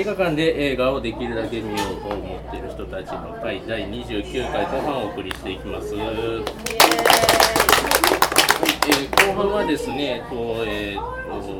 [0.00, 5.94] 映画館で映画をできるだけ見ようと思っている人たちの会第29回後半をお送りしていきます。
[5.94, 6.00] えー、
[9.28, 11.02] 後半はですね、とえーと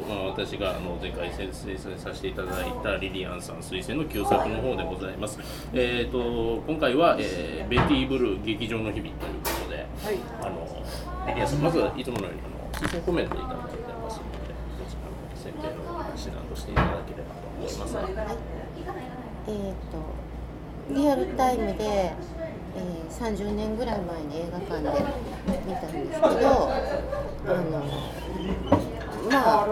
[0.09, 5.39] まあ、私があの前回推薦させていただいたリリアンさん推薦の旧作の方でございます。
[5.75, 10.67] えーと、今回は、えー、ベティブル劇場の日々ということで、はい、あの
[11.29, 14.39] リリアンさんまずいつものようにあの推薦コメントいただいてますので、
[14.81, 17.80] こちらの選定の指南としていただければと思います。
[17.80, 17.80] はい、
[19.47, 20.21] えーと
[20.95, 22.13] リアルタイムで
[22.77, 24.91] えー、30年ぐらい前に映画館で
[25.67, 26.73] 見たんですけどあ
[27.47, 27.85] の
[29.31, 29.69] まあ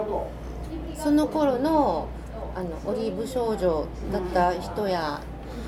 [0.95, 2.07] その頃の
[2.55, 5.21] あのオリーブ少女だった人や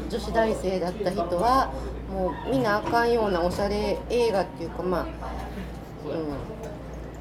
[0.09, 1.71] 女子大生だった人は
[2.09, 5.05] もうみんなあかんようなおしゃれ映画っていうかまあ、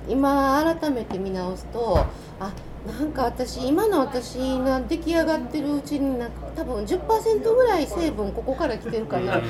[0.09, 2.05] うん、今改めて見直すと
[2.41, 2.53] あ
[2.87, 9.43] なんか私今の私が出来上がってるうちになんか多分10%ぐらい成分ここから来てるかなと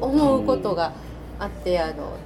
[0.00, 0.92] 思うことが
[1.38, 2.16] あってあの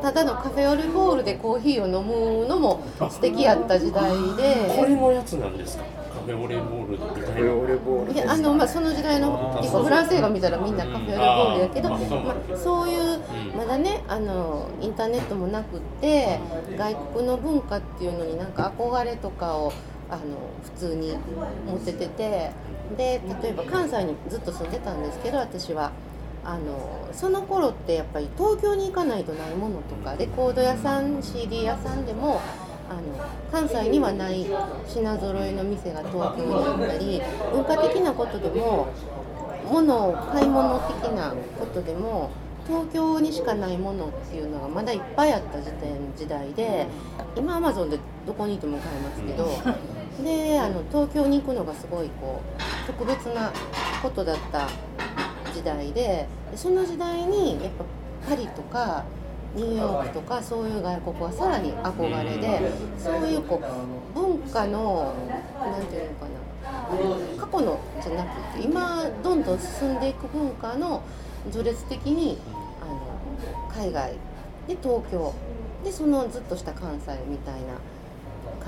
[0.00, 4.74] ただのカフェオレボールでコーヒーを飲むのも素敵やった時代で。
[4.76, 5.84] これのやつなんですか？
[5.84, 13.20] カフェオレボールみたいないやあの、まあ、その時代の結構フランス映画見たらみんなカフェオレボールやけどまあ、そういう
[13.56, 16.38] まだねあのインターネットもなくって
[16.76, 19.72] 外国の文化っていうのになんか憧れとかを
[20.10, 20.22] あの
[20.62, 21.16] 普通に
[21.66, 22.50] 持っててて
[22.96, 25.92] で例えば関西にずっと住んでたんですけど私は
[26.44, 32.40] あのその頃ってやっぱり東京に行かないとないものとかレコード屋さん CD 屋さんでも
[32.88, 33.00] あの
[33.52, 34.46] 関西にはない
[34.86, 37.20] 品揃えの店が東京にあったり
[37.52, 38.88] 文化的なことでも
[39.70, 42.30] 物を買い物的なことでも
[42.66, 46.86] 東京にしかないものっていうのがまだいっぱいあった時点時代で
[47.36, 49.50] 今アマゾンでどこにいても買えますけど
[50.24, 53.52] であの東京に行くのがすごいこう特別な
[54.02, 54.68] ことだった
[55.52, 57.72] 時代でその時代にやっ
[58.24, 59.04] ぱパリとか
[59.54, 65.14] ニューヨークとかそういう外国はさらに憧れでそういうこう文化の
[65.60, 71.02] 何て言うのかな過去のじゃなくて今どんどん進んでいく文化の
[71.50, 72.38] 序列的に
[72.82, 74.12] あの海外
[74.66, 75.32] で東京
[75.84, 77.74] でそのずっとした関西みたいな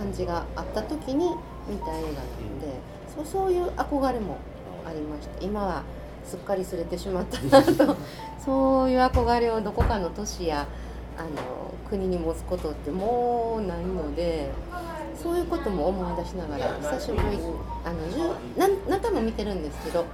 [0.01, 1.27] 感じがあった時に
[1.69, 2.81] 見た映画なので
[3.15, 4.39] そうそういう憧れも
[4.87, 5.45] ありました。
[5.45, 5.83] 今は
[6.25, 7.97] すっかりすれてしまったなと。
[8.43, 10.67] そういう憧れをどこかの都市や
[11.19, 11.29] あの
[11.91, 14.51] 国に持つことってもうないので
[15.15, 17.39] そういうことも思い出しながら久しぶり
[17.85, 17.99] あの
[18.57, 20.07] 何何回も見てるんですけど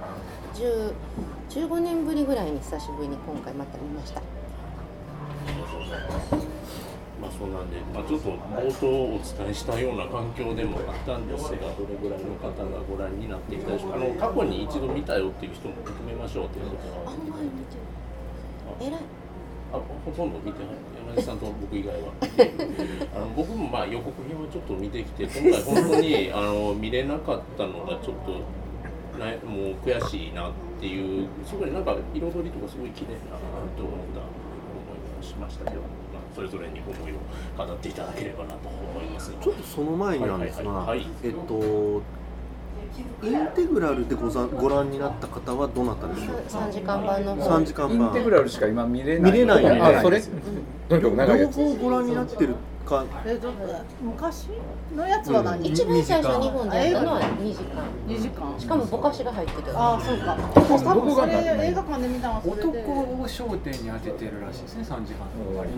[1.49, 4.21] 15年ぶりぐらいに久しぶりに今回また見ました。
[7.39, 17.13] まあ、そうなんで、まあ、ちょっと冒頭お伝えしたような環境でもあったんですが、どれぐらいの方がご覧になっていたでしょうか、あの過去に一度見たよっていう人も認めましょうということは。
[17.13, 18.93] あんまり見てる。
[18.93, 18.99] 偉い。
[19.73, 20.67] あほとんど見てない
[21.07, 22.13] 山根さんと僕以外は
[23.15, 28.39] あの僕もまあ予告編はちょっと見てきて今回本当にあの見れなかったのがちょっと
[29.19, 33.39] なもう悔しいなっていうすごいなんか彩りとかすごい綺麗だな
[33.75, 34.46] と思った
[35.21, 35.87] しましたけど、ま
[36.19, 39.31] あ、それぞれに思いを語っていただければなと思います。
[39.31, 42.01] ちょっとその前になんですが、えっと
[43.21, 48.07] インテグラルでござご覧になった方はどなたでしょう3時間版の3時間版。
[48.07, 49.31] インテグラルしか今見れない。
[49.31, 49.73] 見れないよ。
[49.75, 50.19] ねあそれ？
[50.19, 51.11] ど両
[51.49, 52.55] 方ご覧になってる
[52.87, 53.51] かえど
[54.01, 54.47] 昔
[54.95, 57.83] のやつは何、うん、一番最初日本でやったのは2時間。
[58.07, 58.59] 2時間。
[58.59, 59.77] しかもぼかしが入ってた。
[59.77, 60.37] ああそうか。
[60.55, 65.27] 多分それ映画館で見たのは男を焦点に当ててるらしいですね3時間。
[65.51, 65.69] の割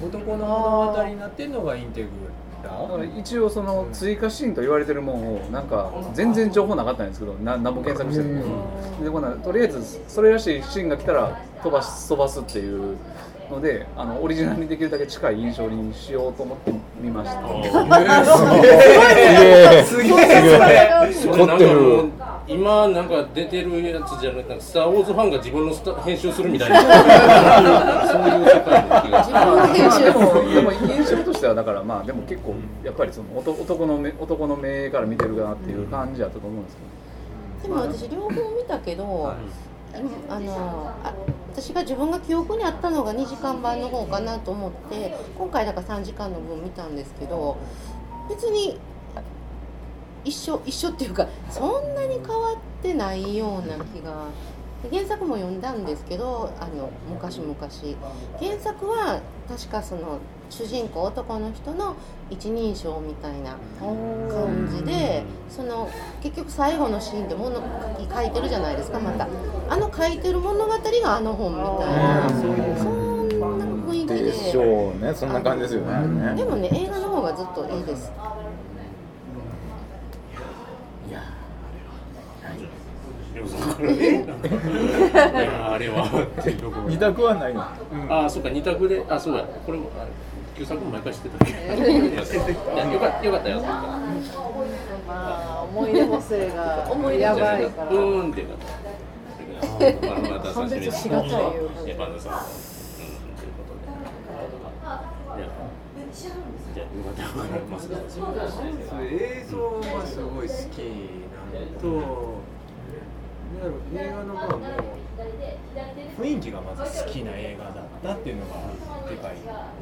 [0.00, 0.06] と。
[0.06, 2.08] 男の物語になってるのがインテグ
[2.62, 8.66] だから一応その追加シーンと言われてるもんをなんか全然情報なかったんですけどな何も検索しても。
[9.02, 12.96] でことりあえずそれらしいシーンが来たら飛ばし飛ばすっていう
[13.50, 17.40] のであのオリジナルにできるだけ近い印象にしようと思って見ました。
[18.24, 19.84] すげえ。
[19.84, 21.12] すげえ。
[21.12, 22.04] す凝ってる。
[22.48, 26.80] 今なんか出てるやつじゃなくてスター・ウォーズファンが自分のスタ編集するみたいな。
[28.10, 36.76] そういう世界の気がしますでもでも印象としてはだからまあでも結構やっぱりその男の目男の目から見てるかなっていう感じだったと思うんです
[37.62, 39.32] けど、でも私両方見たけど、
[40.28, 41.14] あのあ
[41.52, 47.58] 私が自分が記憶にあったのが2時間版の方かなと思って今回だから3時間の分見たんですけど
[48.28, 48.78] 別に
[50.24, 54.26] 一緒一緒っていうかそんなに変わってないような気が
[54.90, 57.54] 原作も読んだんですけどあの昔々。
[58.38, 60.18] 原作は確かその
[60.50, 61.96] 主人公男の人の
[62.28, 65.88] 一人称みたいな感じでその
[66.22, 67.62] 結局最後のシーンで物書
[68.06, 69.28] き書いてるじゃないですかまた。
[69.68, 72.28] あの書いてる物語があの本みたいな。
[72.28, 73.46] そんな
[73.86, 74.22] 雰囲気で。
[74.24, 75.14] でしょうね。
[75.14, 76.34] そんな感じですよね。
[76.36, 78.12] でもね映画の方がずっといいです
[83.40, 83.44] い
[85.44, 86.26] やあれは。
[86.88, 87.62] 二択はないの？
[87.62, 90.10] ああそうか二択であそうやこれもあれ
[90.56, 93.66] 旧作も毎回知ってたよかったよかったよま
[95.08, 101.36] あ思い出補正がやばいからうーんってなったまあまた刺身判別しがたいよ
[101.86, 102.34] いやバンダさん
[109.02, 110.78] 映像がすごい好き
[111.52, 112.40] なのと
[113.94, 114.60] 映画のまあもう
[116.22, 119.36] 雰囲気がまず好きな映画だったっていうのがでかい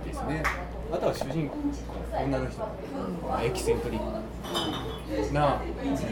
[0.06, 0.42] ですね。
[0.92, 1.56] あとは主人公
[2.24, 2.60] 女の人
[3.28, 6.04] まあエキセントリックな感じ。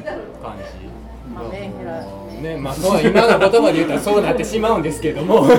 [1.33, 2.57] まあね。
[2.57, 5.47] まあそう今の言葉で言ったらそうなってしまうんですけども。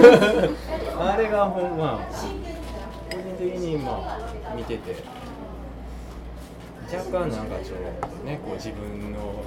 [0.99, 4.19] あれがほんま個人的にま
[4.51, 4.95] あ見てて
[6.91, 9.43] 若干なんかちょっとねこう自分の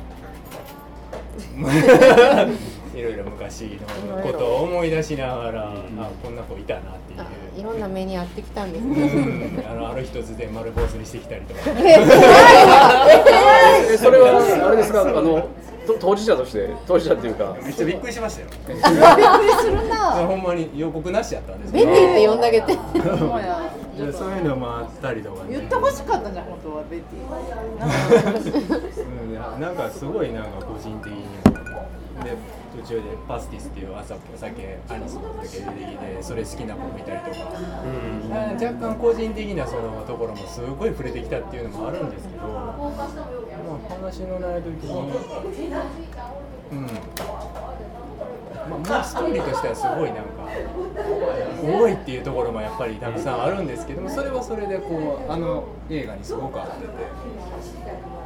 [2.95, 3.79] いろいろ昔
[4.09, 5.75] のことを思い出しながら、あ
[6.23, 7.21] こんな子いたなっていう。
[7.21, 7.27] あ。
[7.59, 9.65] いろんな目に遭ってきたんですうねん。
[9.71, 11.61] あのある日突然丸坊主にしてきたりとか。
[11.77, 11.97] え
[13.97, 15.03] それは あれですか？
[15.03, 15.49] あのと
[16.01, 17.57] 当事者として当事者っていうか。
[17.63, 18.49] めっちゃびっくりしましたよ。
[18.51, 18.79] びっくり
[19.59, 19.97] するな。
[20.27, 22.77] ほんまに予告なしやったんですベティって呼んであげて
[24.13, 25.57] そういうのもあったりとかね。
[25.57, 27.19] 言ってほしかったじゃん本当はベティ。
[29.03, 31.21] うん、なんかすごいなんか個人的に。
[31.21, 31.89] も
[32.25, 32.37] で
[32.77, 37.37] 途中でパスティスっていうお酒お酒アニスのお酒出てきてそれ好きな子もいたりとか、
[38.33, 45.13] あ若干個人的なそのところもすごい触れてきたっていうのもあるんですけど、まあ、話の内容的に。
[46.73, 46.87] うん。
[48.69, 50.47] まあ、もうストーリーとしてはすごいなんか
[51.63, 56.87] 多いっていうところもやっぱりたくさんあるんですけどもそれはそれでこうあの映画にすごく合ってて。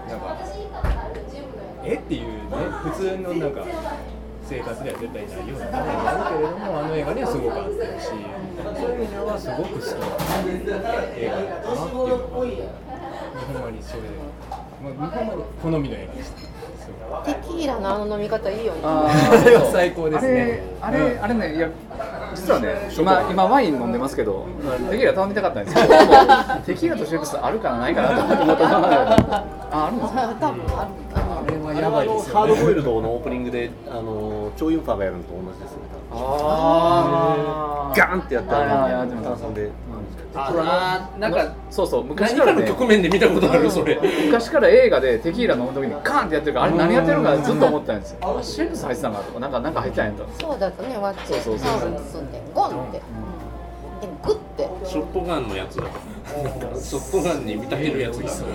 [0.08, 0.36] なんか
[1.84, 3.64] えっていうね普通のなんか
[4.44, 10.04] 生活では絶対ないような場面があるけれどもあの映画にはすごく合ってるしそういう意味ではすごく好きな
[11.16, 14.08] 映画だったなっていうのがほんまにそれで、
[14.84, 16.54] まあ、ほんまに好みの映画でした。
[17.24, 18.80] テキーラのあの飲み方いいよね。
[18.82, 21.68] ああれは最高ですねあれあれ,、あれねいや
[22.34, 24.46] 実はね今今ワイン飲んでますけど
[24.90, 25.88] テキーラ頼みたかったんですけど
[26.66, 30.34] テキーラとシェクスあるかなないかなと思って ああるんですか？
[30.40, 31.23] 多分ある
[31.80, 35.78] やばいですハードボイよねルドのオープニングであのチョウユンファがやるのと同じですね
[36.12, 37.98] あー。
[37.98, 38.58] ガーンってやった。
[38.60, 39.70] ら炭酸で。
[40.36, 42.54] あーなんかそうそう昔何かね。
[42.54, 43.98] からの局面で見たことあるそれ。
[44.26, 48.18] 昔から映画でテキーラ飲む時にカーンってやってるからあれ何やってるのかずっと思ってたんですよ。
[48.22, 50.24] あシェクス入ってたんかとかなんかなんか入ってたんやと。
[50.40, 52.98] そうだとね割ってそうそうそうタオルに包んでゴンって。
[52.98, 53.02] で
[54.24, 54.68] グッて。
[54.84, 55.84] ショットガンのやつだ。
[56.80, 58.28] ショットガンに見立てるやつだ。
[58.28, 58.48] そう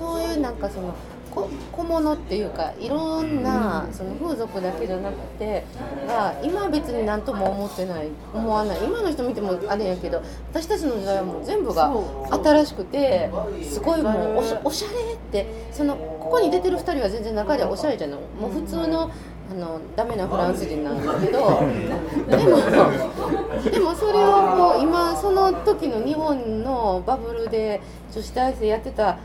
[0.00, 0.94] そういうなんかその
[1.30, 5.62] こ小物っていうかいろんなその風俗だけじゃなくて
[6.08, 8.78] が今は別に何とも思ってない思わない。
[8.82, 10.20] 今の人見てもあれやけど
[10.52, 11.92] 私たちの時代はもう全部が
[12.32, 13.30] 新しくて
[13.62, 18.18] すごいもうおしおしゃれってそのここに出てる2人は全然中ではおしゃれじゃない。
[18.40, 19.08] もう普通の
[19.52, 21.38] あのダメなフランス人なんですけど
[22.28, 22.56] でも
[23.70, 27.80] でもそれをこう今その時の日本のバブルで
[28.14, 29.18] 女子大生やってた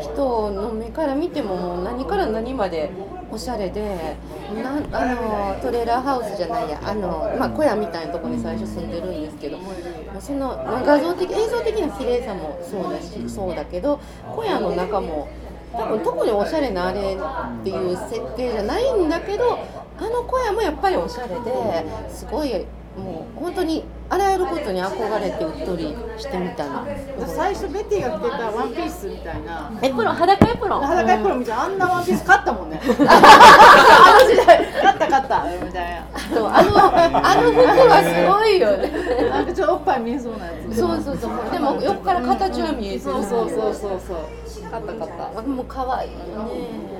[0.00, 2.90] 人の目から見てももう何から何まで
[3.30, 4.16] おしゃれで
[4.62, 9.72] なあのトレーラーハウスじゃないやあの、まあ、小屋みたいなとこに最初住んでるんですけども
[10.20, 10.50] その
[10.84, 14.00] 画像的映像的な綺麗さもそうだしそうだけど
[14.34, 15.28] 小屋の中も
[15.72, 19.58] 多分特におしゃれなあれっていう設定じゃないんだけど
[19.98, 22.64] あの小屋もやっぱりおしゃれですごい
[22.96, 26.86] もう本当にあらゆることに憧れてうっとりしてみたの。
[27.26, 29.72] 最初ベティが着てたワンピースみたいな。
[29.82, 30.12] エプロ？
[30.12, 30.78] ン裸エプロ？
[30.78, 31.62] ン裸エプロンみたいな。
[31.64, 32.80] あんなワンピース買ったもんね。
[32.84, 34.64] あの時代。
[34.80, 35.44] 買った買った。
[35.64, 36.78] みたいそうあの
[37.26, 38.90] あの服はすごいよね。
[39.28, 40.76] ななんかちょっとおっぱい見えそうなやつ。
[40.76, 41.50] そうそうそう。
[41.50, 43.00] でも横から形は見えてる。
[43.00, 44.70] そうそうそうそうそう。
[44.70, 45.42] 買った買った。
[45.42, 46.18] もう可愛いよ。
[46.18, 46.94] ね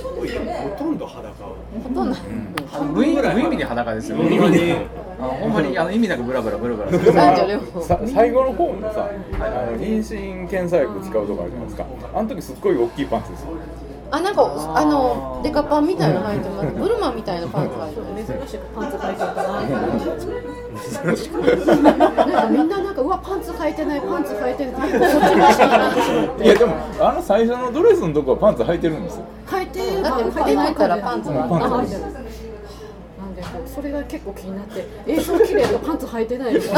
[0.00, 1.54] ほとんど裸ほ
[1.94, 2.16] とんど。
[2.72, 4.76] あの無意無意味に裸ですよほんまに
[5.20, 6.90] あほんまにあの意味なくブラブラブラブラ。
[6.90, 11.86] 男女両方さ最後の方のさ、あの妊娠検査薬使うとこあるじゃないですか。
[12.14, 13.48] あの時すっごい大きいパンツですよ。
[14.12, 14.42] あなんか
[14.74, 16.70] あのデカパンみたいなの履いてます。
[16.74, 18.26] ブルマンみたいなパンツ履いてます。
[18.26, 29.24] 珍しくパンツ履いてるかななんかみんななんかうわパンツ履いてないパンツ履いてるって結構そっちが好きになってしまっていやでもあの最初のドレスのとこはパンツ履いてるんですよ。
[29.46, 32.00] 履いてるだって履いてないからパンツがパンツ履いてる。
[32.00, 32.24] なん
[33.40, 36.60] でこうそれが結構気になって映像綺麗とパンツ履いてないの？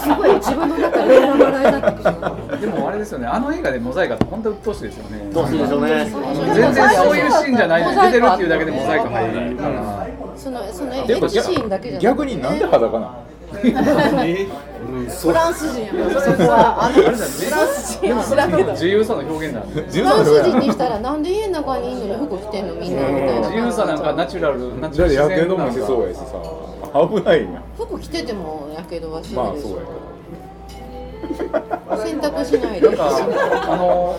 [0.00, 5.30] すごい自分の中でバラバラになってきてでもあれですよねあの映画でモザイクって本当に鬱陶しいですよね。
[5.32, 6.10] どうしいでしょうね。
[6.54, 12.24] 全然そういうシーンじゃない出てるっていうだけでモザイク入るからそのそのエッチシーンだけじゃなくて。
[12.24, 13.14] 逆になんで裸なの？
[13.60, 18.72] フランス人やもんそこはあのフランス人は知らんけど。
[18.72, 26.24] 自由さの表現なんで自フランス人にしたらなんで家の中にいるのに服着てんのみんなみたいな自由さなんかナチュラルナチュラルやけどもしそうやしさ
[26.94, 29.68] 危ないやん服着ててもやけどはしまないでしょ。
[29.68, 30.10] あそうやけ
[31.40, 34.18] 洗濯しないであの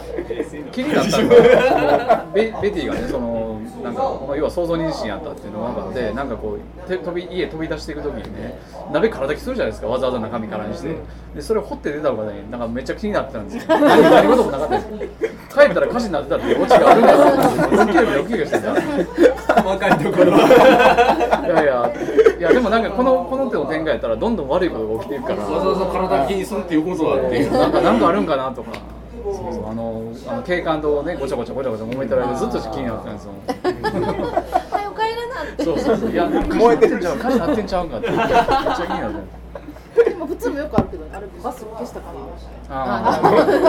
[0.71, 3.40] 気になったのが ベベティがねその
[3.81, 8.59] なんかまあ要は想像に自身やったっていうのが分かってなんかこうて飛び家飛び出していく時にね
[8.91, 10.95] 鍋空炊きするじゃないですかわざわざ中身からにして。
[11.35, 13.63] でそれを掘って出たのがねなんかめっちゃ気になってたんですよ。
[13.67, 14.87] 何何事もなかったです。
[15.57, 17.17] 帰ったら火事になってたっていうオチがあるんだよ。
[17.85, 20.37] ドキドキドキドキしてた細かいところ。
[20.37, 21.93] いやいや
[22.39, 25.43] いやでもなんかこのこの手の展開やったらどんどん悪いことが起きていくから。
[25.45, 27.51] わざわざ体気にするっていうことだっていう。
[27.51, 28.71] なんかなんかあるんかなとか。
[29.23, 33.31] そうそうあのあの警官とねごちゃごちゃごちゃごちゃ揉めてる間ずっと気になってたんですよ。
[33.53, 35.63] 早く帰らなって。
[35.63, 36.11] そうそうそう。
[36.11, 38.09] いや燃えてるじゃん火事なってんちゃうんかって。
[38.09, 39.41] めっちゃ気になって
[40.09, 42.19] でも普通もよくあるけどあれバス消したかな。
[42.73, 43.19] あ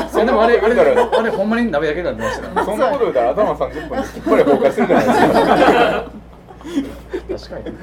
[0.05, 6.22] あそうでもあれあれあれほんまに鍋だけになってましたそんなこと言うたら頭30分できっぱり崩壊するじゃないですか
[7.29, 7.77] 確かに。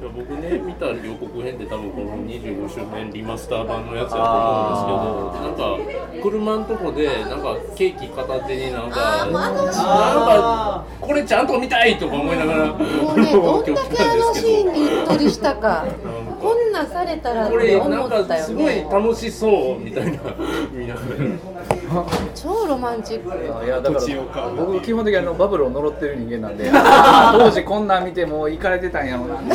[0.00, 15.84] いや僕ね見た予告編で多分この25周年リマスター版のやつやと思うんですけどなんか車のとこでなんかケーキ片手になんかなんかこれちゃんと見たいとか思いながらもうねどんだけあのシーンにうっとりしたか
[16.40, 20.18] こんなんされたらっこてれなん思ったよかすごいね楽しそうみたいな。
[20.72, 20.94] 見な。
[20.94, 21.06] がら
[22.34, 23.30] 超ロマンチッ
[23.60, 26.70] クいやだから僕基本的にあのバブルを呪ってる人間なんで
[27.32, 29.54] 当時こんなん見てもう行かれてたんやろうな。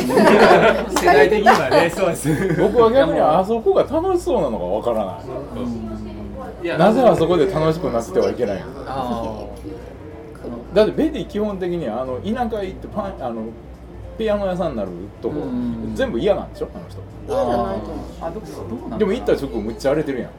[1.00, 2.56] 世代的にはねそうです。
[2.60, 5.18] 僕は逆にあそこが楽しそうなのがわからな
[6.62, 6.66] い。
[6.66, 8.64] いやなぜあそこで楽しくなくてはいけないの？
[8.86, 9.34] あ
[10.74, 13.42] だってベティ基本的にあの田舎行ってパンあの
[14.18, 14.90] ピアノ屋さんになる
[15.22, 16.98] とこうん全部嫌なんでしょあの人。
[17.28, 18.06] 嫌じゃないと思う。
[18.20, 20.30] あどどうなんでも行った直後むっちゃ荒れてるやん。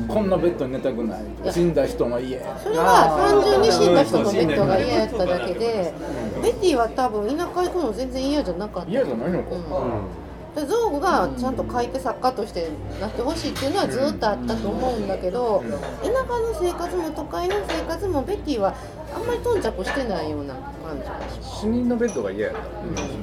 [0.00, 0.08] うん。
[0.08, 1.20] こんなベッドに寝たくない。
[1.52, 2.40] 死んだ人の家。
[2.62, 5.94] それは単純に死んだ人のベッドが嫌やっただけで
[6.42, 8.90] ベティは多分田舎行くの全然嫌じゃなかった。
[8.90, 9.54] 嫌じゃないのか。
[9.54, 10.28] うん。
[10.54, 12.68] でゾウがちゃんと書いて作家として
[13.00, 15.62] なってほしいっていうのはずっとあったと思うんだけど
[16.02, 18.74] 田舎の生活も都会の生活もベティは
[19.18, 21.60] あんまり頓着してないような感じがします。
[21.60, 22.56] 死人のベッドが嫌やっ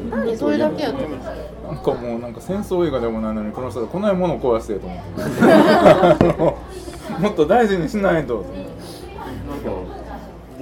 [0.09, 1.09] た単にそれだけやと思う。
[1.09, 3.33] なんかもうなんか戦争映画でもない。
[3.33, 6.55] のにこの人がこないものを壊してると思って。
[7.19, 8.45] もっと大事にしないと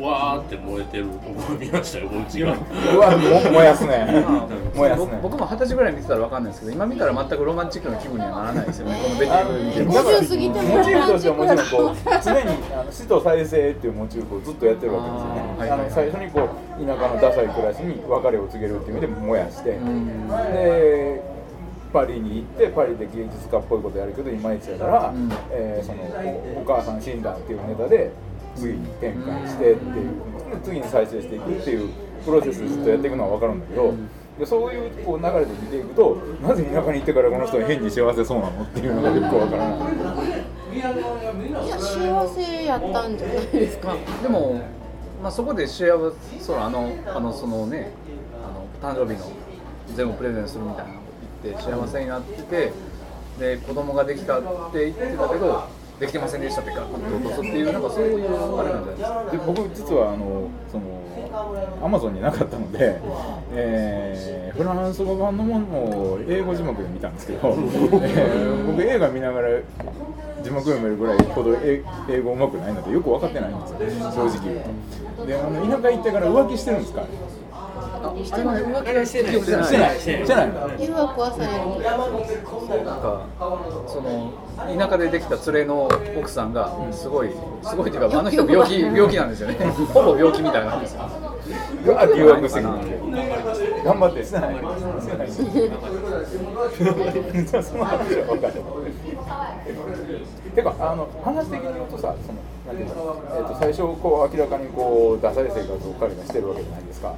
[0.05, 1.05] わーって燃えてる。
[1.05, 2.51] とこ見ましたよこっちが。
[2.51, 4.25] うわも燃やすね。
[4.75, 5.19] 燃やすね。
[5.21, 12.39] 僕僕も二十歳ぐらい見てたら分かんないですけど今見たら全くロマンチックな気分にはならないですよね このベティを見てると50過ぎてもモチーフとしてはもちろんこう常に
[12.73, 15.41] あの死と再生っていうモチーフをずっとやってるわけですよね。
[15.57, 15.87] あーはいはいはい。
[15.87, 21.21] あの最初にこう田舎のダサい暮らしに別れを告げるっていう意味で燃やしてんで
[21.93, 25.31] パリに行ってパリで芸術家っぽいことやるけどいまいちやから、うん。
[25.51, 25.99] えーその
[26.59, 28.09] お母さん死んだっていうネタで
[28.55, 30.09] 次に展開してっていう
[30.63, 31.89] 次に再生していくっていう
[32.25, 33.93] プロセスずっとやっていくのは分かるんだけど、
[34.39, 40.53] でそういうこう流れで見ていくとなぜ田舎に行ってからこの人は変に幸せそうなのっていうのがよく分からない。
[40.73, 40.91] いや
[41.77, 44.61] 幸せやったんじゃないですかでも、
[45.21, 45.85] まあ、そこで幸
[46.31, 47.91] せそうあのあのそのね
[48.43, 49.31] あの誕生日の
[49.95, 51.03] 全部プレゼントするみたいなのを
[51.43, 52.73] 言って幸せになってて
[53.39, 55.67] で子供ができたって言ってたけど
[55.99, 59.31] できてませんでしたってかって落とすっていうなんかそういうあれなんじゃないですか。
[59.31, 60.83] で僕実はあのその
[61.83, 62.99] アマゾンになかったので、
[63.53, 69.49] えーフランス語版のものを英語字幕で見たんですけど、 えー僕映画見ながら
[70.43, 74.11] 字幕読めるぐらいほど英英語うまくないのでよく分かってないんですよ。
[74.11, 74.61] 正直言う
[75.17, 75.25] と。
[75.25, 77.01] であの田舎行ってから浮気してるんですか？
[78.23, 83.25] してないあれしてないしてない誘惑はされるなんか
[83.87, 87.29] その田舎でできた連れの奥さんがすごい
[87.63, 89.55] すごいっていうかあの人病気病気なんですよね。
[89.93, 90.95] ほぼ病気みたいなんです。
[90.95, 92.61] よが留学して。
[92.61, 94.23] 頑張って。
[94.23, 94.55] してない
[100.55, 107.15] てかあの話的に言うとさそのなんていうの、えー、と最初こう明らかにこうダサい生活を彼がしてるわけじゃないですか。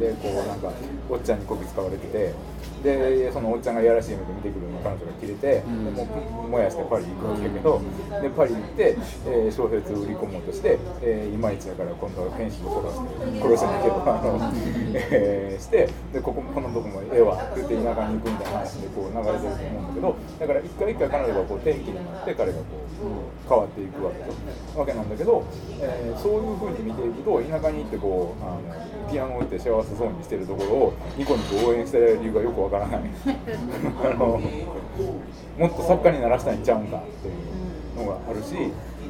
[0.00, 0.72] でこうなんか
[1.08, 2.34] おっちゃんにこき使われてて
[2.82, 6.06] でそのおっちゃんがいやらしい目で見てくるの彼女が切れて、でも
[6.46, 7.82] う燃やしてパリ行くわけやけど
[8.22, 8.96] でパリ行って、
[9.26, 14.52] えー小説売り込もうとして、えーいまいちだから今度はフェンシング殺して殺せないけどあの、
[15.10, 24.78] えーしてでこここのとこもええわって言って田舎に行くみたいな話でこう流れてると思うんだけどだから一回一回彼女がこう転機になって彼がこう変わっていくわけと。
[24.78, 25.42] わけなんだけど、
[25.82, 33.00] えーそういうふうに見ていくと田舎に行ってこうあのピアノを打って幸せそうにしてるところをニコニコ応援してる理由がよくわからない。
[34.04, 34.40] あの
[35.58, 37.30] もっと作家にならしたいんちゃうんかってい
[38.02, 38.54] うのがあるし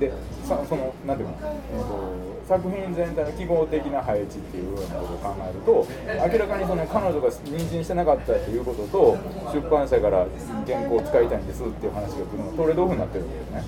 [0.01, 0.13] で
[0.45, 5.87] さそのなんていうの、えー、と作品全体の記号的な配置っていうようなことを考えると
[6.33, 9.17] 明らかにその彼女が妊娠してなかったっていうことと
[9.53, 10.27] 出版社から
[10.67, 13.63] 原稿を使いたいんですっていう話が来るのがトレードオフになってるわけですね。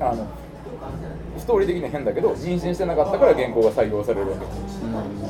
[0.00, 0.26] あの
[1.38, 4.82] ストーリー的には変だけど妊娠してなかったから原稿が採用されるわけです、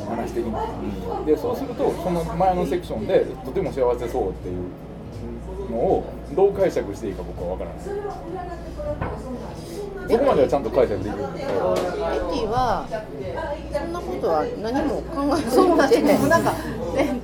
[0.07, 0.53] 話的に。
[0.53, 4.63] はでそうするとその前のセクションでとても幸せそうっていう
[5.71, 7.83] のをどう解釈していいか僕は分からない。
[10.09, 11.23] そこまではちゃんと解釈できる。
[11.23, 12.87] エティは
[13.73, 16.55] そんなことは何も考えそうなてないなんか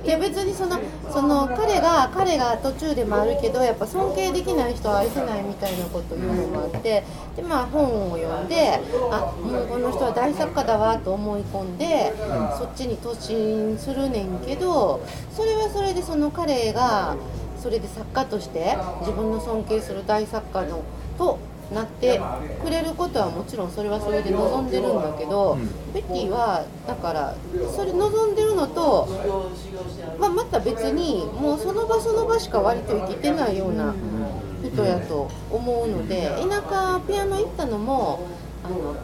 [0.05, 0.79] いや別にその
[1.11, 7.03] その彼が彼が途中でもあるけどやっぱ尊敬できない人は愛せないみたいなこと言うのもあって
[7.35, 8.79] でまあ本を読んで
[9.11, 12.13] あもうこの人は大作家だわと思い込んで、
[12.57, 17.15] そっちに突進するねんけどそれはそれでその彼が
[17.57, 20.83] それで作家として自分の尊敬する大作家の
[21.17, 21.39] と
[21.73, 22.21] なって
[22.63, 25.57] くれることはもちろんそれはそれで望んでるんだけど、
[25.93, 27.35] ベッティはだから
[27.75, 29.07] それ望んでるのと、
[30.19, 33.93] まあ、また別にもうその場その場しか割と生きてないような
[34.63, 38.27] 人やと思うので田舎ピアノ行ったのも
[38.63, 38.95] あの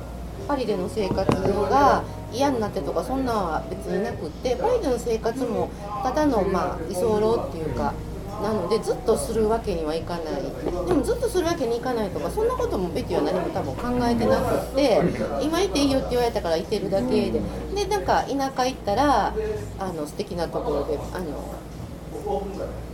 [0.48, 5.70] パリでの生活が嫌になってとかそんなんは別になくってパリでの生活も
[6.04, 7.93] ただのまあ居候っていうか。
[8.41, 10.41] なのでずっとするわけにはいかない。
[10.88, 15.02] でもずっとするわけにいかないとかそんなこともベティは何も多分考えてなくて
[15.41, 17.41] 今いていいよって言われたからいてるだけで。
[17.75, 19.34] でなんか田舎行ったら
[19.80, 21.54] あの素敵なところであの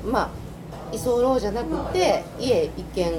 [0.05, 0.29] まあ
[0.91, 3.11] 居候じゃなくて家一軒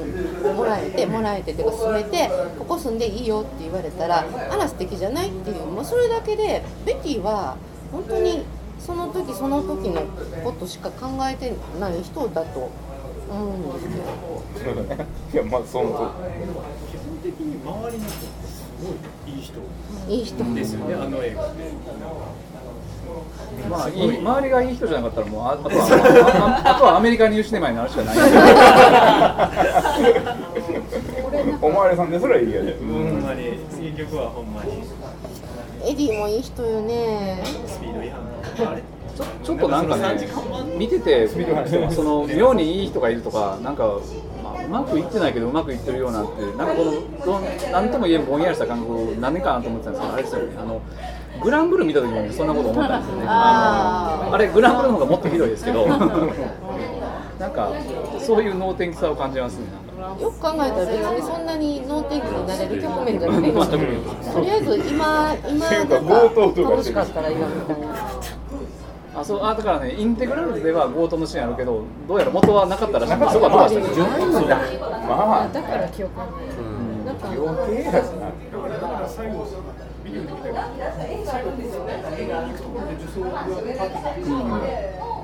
[0.55, 5.67] もらえてもらえててか住めてここ住んでいいよって言われたらあら素敵じゃないっていう。
[5.67, 7.57] もうそれだけでベティは
[7.93, 8.45] 本当に
[8.87, 10.03] その時その時の
[10.45, 12.71] ことしか考えてない人だと
[13.29, 13.89] 思うんです
[14.65, 14.83] けど。
[14.83, 18.93] いやまあその基本的に周りの人ってすご
[19.29, 19.61] いいい人
[20.09, 21.63] いい人ですよね、あの映画って。
[23.69, 25.75] まあ、いい周りがいい人じゃなかったらもうああとは
[26.65, 28.17] あああとはアメリカにいるシネマになるしかない
[31.61, 34.83] おまわりさんですらいいやで、ほんまに、次曲はほんまに
[35.87, 37.43] エディもいい人よね。
[37.67, 38.21] スピード違反。
[38.67, 38.73] の。
[38.73, 38.83] あれ？
[39.17, 40.29] ちょちょっとなんかね
[40.77, 43.99] 見ててその妙にいい人がいるとかなんか、
[44.43, 50.59] まあ、うまくいってないけどうまくいってるようなってなんかこのなんとも言えんぼんやりした感覚何年かなと思ってたんですけどあれですよね。
[50.59, 50.83] あの
[51.43, 53.25] グランブル見た時にそんなこと思ったんですよね。
[53.27, 55.87] あのあれグランブルの方がもっとひどいですけど。
[55.87, 57.71] なんか
[58.19, 59.67] そういう能天気さを感じますね。
[59.71, 63.43] なんかよく考えたら別にそんなに能天気になれる局面じゃない。
[63.43, 67.87] ですとりあえず今今なんか楽しかったらいいなみたいな。
[69.19, 73.17] あそうあだからねインテグラルでは強盗のシーンあるけどどうやら元はなかったらしい。
[73.17, 74.57] んでそこは飛ばした
[75.09, 76.35] まあだから記憶がない。
[77.07, 77.17] なん。
[77.17, 77.41] か余
[77.79, 79.47] 計やしなだから最後、
[80.05, 80.57] ビデオで見たけど、
[81.25, 84.61] 最後、映画に行くところで女装がパッと出てくるあ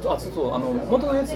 [0.06, 1.34] あそうそうあの元のやつ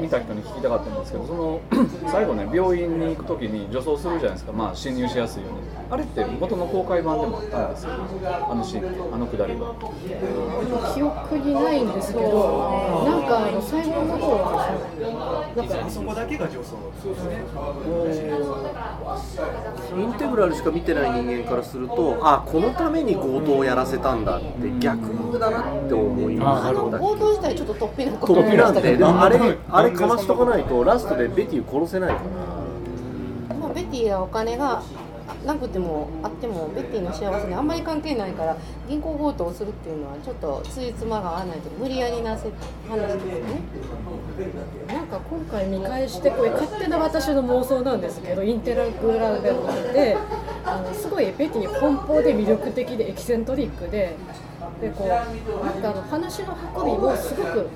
[0.00, 1.60] 見た人に聞きたかったんですけどその
[2.10, 5.58] 最後ね病院に行く時に女装するじゃないですか、まあ、侵入しやすいように。
[5.90, 9.14] あれって元の公開版でもあったんですよあのシーン。
[9.14, 9.74] あのくだりは。
[10.94, 16.76] 記憶にないんですけどなんかあの最後の方はなんかあそこだけが女装。
[17.02, 17.38] そうですね。
[19.96, 24.46] インテグラルしか見てない人間からするとあこのために強盗をやらせたんだって
[24.80, 32.22] 逆だなって思いまあのす強盗自体ちょっと突飛なことトッピなんででもあれあれかましとかないとラストでベティ殺せないか
[33.48, 34.82] らまあベティはお金が
[35.44, 38.56] なくてもあってもベッティの幸せにあんまり関係ないから
[38.88, 42.50] 銀行強盗をするっていうのはちょっとついつまが合わないと無理やりなせ
[42.88, 43.60] 話ですよね。
[44.88, 50.16] なんか今回見返してこれ勝手な私の妄想なんですけどインテラグラでもって
[50.64, 54.16] あのすごいベティ奔放で魅力的でエキセントリックで。
[54.80, 57.68] でこうなんかあの話の運びもすごく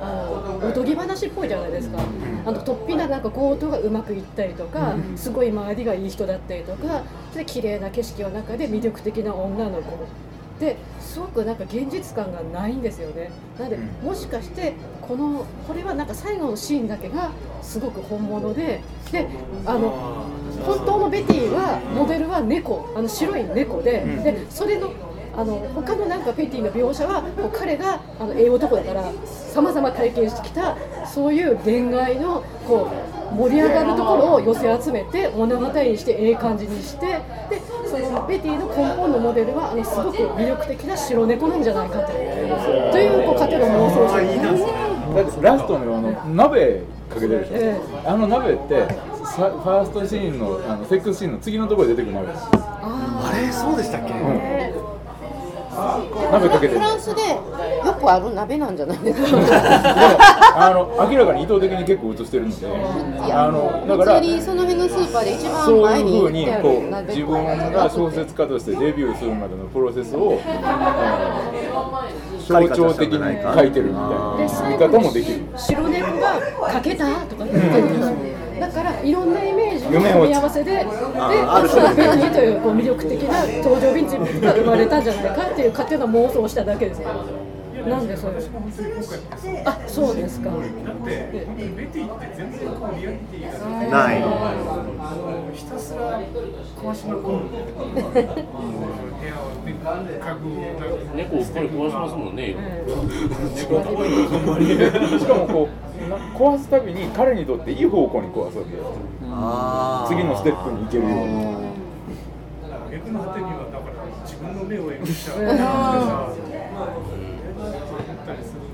[0.00, 1.98] あのおとぎ話っぽいじゃないですか。
[2.44, 7.02] あの突飛ななんか強盗がうまくいったりとかすごい周りがいい人だったりとか
[7.34, 9.98] で綺麗な景色の中で魅力的な女の子。
[10.58, 13.30] ですごくなんか現実感がないんですよね。
[13.58, 17.30] なのでもしかしてこのこれはなんか最後のシーンだけが
[17.62, 19.26] すごく本物でで
[19.64, 20.26] あの
[20.62, 22.92] 本当のベティはモデルは猫。
[22.94, 24.90] あの白い猫ででそれの
[25.40, 30.76] あの他のなんかペティの描写はこう彼があのええ男だからさまざま体験してきた
[31.06, 32.90] そういう恋愛のこ
[33.32, 37.06] う盛り上がるところを寄せ集めて物語にしてええ感じにして
[37.48, 42.18] でそのベティの根本のモデルはあのすごく魅力的な白猫なんじゃないかとと
[42.98, 43.24] いう。
[43.24, 44.90] こう勝手な妄想をしてます。
[45.14, 48.86] だってラストのあの鍋かけてるでしょ、えあの鍋って
[49.24, 54.12] さファーストシーンのあのセックスシーンの次のところで出てくる鍋ですあれそうでしたっけ、
[56.32, 57.22] 鍋かけてるフランスで
[57.86, 59.30] よくある鍋なんじゃないですか？
[59.36, 59.46] でも
[60.56, 62.60] あの明らかに意図的に結構映してるの
[63.26, 73.18] であのだからその辺のスーパーで一番そう前にいうふうにこう自分が小説家としてデビューするまでのプロセスを、えー象徴的に
[73.54, 75.40] 書いてるみたいなで見方もできる。
[75.56, 76.32] 白猫が
[76.72, 78.14] 「かけた?」とか言ってるんですよ
[78.60, 87.00] だからいろんなイメージの組み合わせでである種ベティというこう魅力的な登場人物が生まれたんじゃないかっていう勝手な妄想をしただけです。
[87.00, 87.08] よ
[87.86, 88.50] なんでそうです
[89.64, 90.56] あそうですかな
[94.14, 94.22] い。
[95.54, 96.20] ひたすら
[96.76, 97.38] 壊しまくる
[97.98, 98.20] 部
[99.26, 99.72] 屋をね。
[100.20, 100.52] 家具を
[101.14, 102.54] 猫をっかり壊しますもんね。
[103.56, 103.66] し
[105.26, 108.94] かもこうな壊すたびに彼にとっていい方向に壊すわけよ
[110.08, 111.70] 次のステップに行けるように
[112.90, 113.94] 逆の果てにはだから
[114.24, 115.34] 自分の目を描いちゃ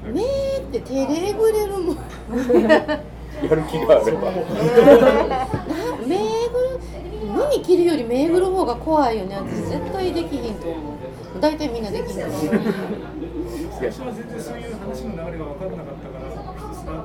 [0.06, 0.24] う目っ
[0.72, 1.96] て手でえぐれるもん。
[1.96, 4.36] やる気があればな
[6.06, 6.80] 目えぐる
[7.50, 9.36] 耳切るより目えぐる方が怖いよね。
[9.36, 11.40] 私絶対できひんと思う。
[11.40, 12.40] 大体みんなできひんと思う。
[13.78, 17.04] 最初は全然そういう話の流れが分からなかったから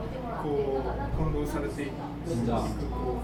[1.43, 2.05] う翻弄されていくこ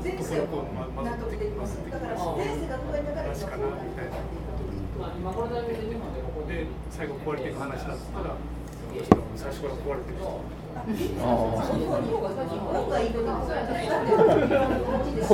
[0.02, 4.18] うところをこうま混ざってきますってきます話かなみたいな
[6.48, 8.24] で最後壊れていく話だった。
[8.24, 8.36] ら
[9.36, 10.42] 最初から壊れてるこ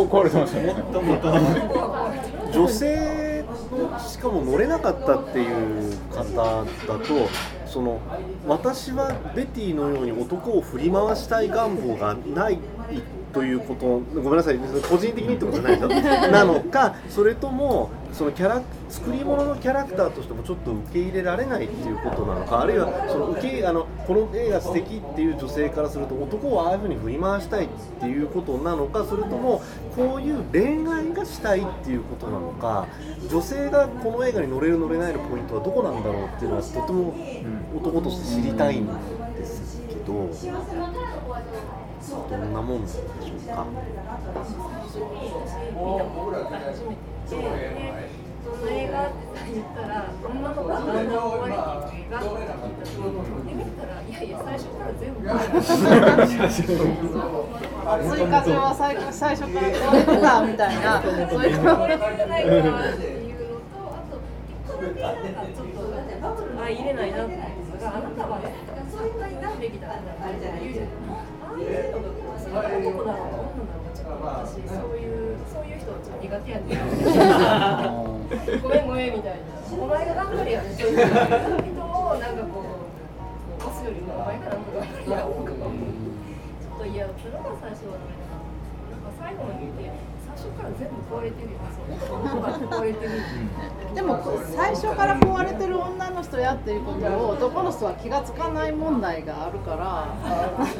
[0.04, 0.62] う壊れてました。
[0.62, 0.76] ね
[2.54, 3.44] 女性
[4.00, 7.30] しかも乗れなかったっていう方だと
[7.66, 8.00] その
[8.48, 12.60] 私はベティのように男を振り回したい願望がない
[13.34, 14.00] ということ。
[14.22, 14.60] ごめんなさい。
[14.90, 27.70] 個人的にってことじゃないですよなのかそれともそのキャラ作り物のキャラクターとしてもちょっと受け入れられないっていうことなのかあるいはその受けあのこの映画素敵っていう女性からすると男をああいうふうに振り回したいっ
[28.00, 29.64] ていうことなのかそれとも
[29.96, 32.88] こういう恋愛がしたいっていうことなのか
[33.30, 37.16] 女性がこの映画に乗れる乗れないのポイントはどこなんだろうっていうのはとても
[37.76, 38.88] 男として知りたいん
[39.36, 40.30] ですけど。
[42.14, 43.66] どんなもんでしょうか。
[47.26, 47.42] その。
[48.70, 49.18] 映画って
[49.54, 50.54] 言ったら女の。
[50.54, 55.20] 子がだんだん終わりっていう映画って言ったらで見たらいやいや最初から全部
[58.04, 63.64] 追加上は最最初から壊れてたみたいなそういうこれ取れないからっていうの。
[63.64, 67.84] とあと一個だけなんかちょっとあ入れないなって思ったの。
[67.84, 68.40] があなたは
[68.92, 70.08] そういうになるべきだって
[70.62, 71.03] 言うじゃないああ
[71.64, 76.78] いうのがそれが男だろう女だろうちょっと私そういうそういう人ちょっと苦手やねん。
[78.62, 82.38] ごめんごめんみたいなお前が頑張れやねそういう人をなん。
[82.38, 88.44] かこう押すよりもお前がなんとか頑張れやちょっと嫌だったのが最初はダメだな
[88.92, 89.88] なんか最後まで見て
[90.36, 91.58] 初から全部壊れてるよ
[92.00, 92.18] そう。
[92.20, 93.12] 男が壊れてる
[93.96, 94.20] でも
[94.56, 100.08] 最初から壊れてる女の人やっていうことを男の人は気がつかない問題があるから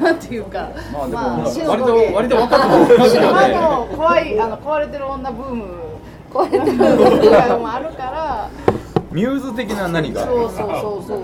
[0.04, 0.70] なんていうか。
[0.92, 2.60] まあまあ割と割と分かっ
[3.96, 5.64] 怖いあの壊れてる女ブーム
[6.32, 8.48] 壊れてる女 ブームもあるから
[9.14, 10.64] ミューズ的な何かそうそうそ
[10.98, 11.22] うそう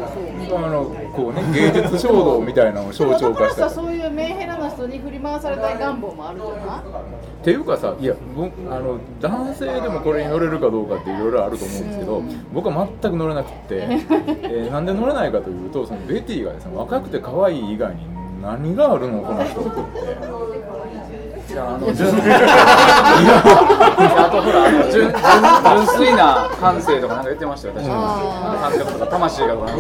[0.49, 0.65] そう。
[0.65, 6.79] あのこうね芸術衝動みたいなのを象徴化したそういうメンヘラな人に振り回されたい願望もあるじゃない？
[7.41, 12.23] っていうかさいやぼあの男性でもこれに乗れるかどうかっていろいろあると思うんですけど、
[12.55, 18.03] 僕は全く乗れなくて、えーなんで乗れないかというとそのベティがですね若くて可愛い以外に
[18.41, 19.23] 何があるの？
[19.23, 19.71] この人って。
[21.51, 22.13] いやあの純あ
[24.31, 29.55] とほらあの純純純粋な感性とかなんか言ってましたよ私感覚とか魂が。
[29.57, 29.73] とか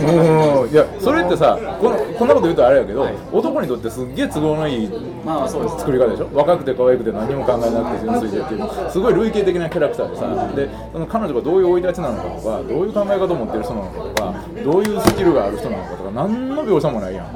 [0.66, 4.88] いやそれってさこのこんなこと言うとあれやけど、男にとってすっげえ都合のいい
[5.24, 5.78] まあそうです。
[5.78, 6.28] 作り方でしょ？
[6.34, 8.68] 若くて可愛くて何も考えなくて純粋でっていう。
[8.90, 17.26] すごい類型的なキャラクターでさでその彼女がどういう生い立ちなのかとかどういう考え方を持ってる人なのかとかどういうスキルがある人なのかとか何の描写もないやん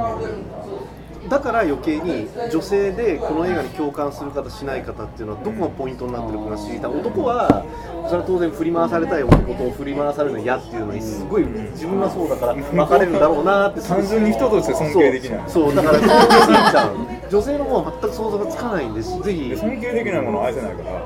[1.29, 7.65] だから余計に女性でこの映画に共感する方しない方っていうのはどこがポイントになってるかが知りたい男は
[8.07, 15.51] それは当然振り回されたい男と振り回されるの嫌っていうのにすごい自分がそうだから分かれるんだろうなって単純に人として尊敬できない。
[15.51, 16.97] そうだから尊敬すぎちゃう。
[17.31, 19.23] 女性の方は全く想像がつかないんです。
[19.23, 19.57] ぜひ。
[19.57, 21.01] 尊敬できないものを愛せないから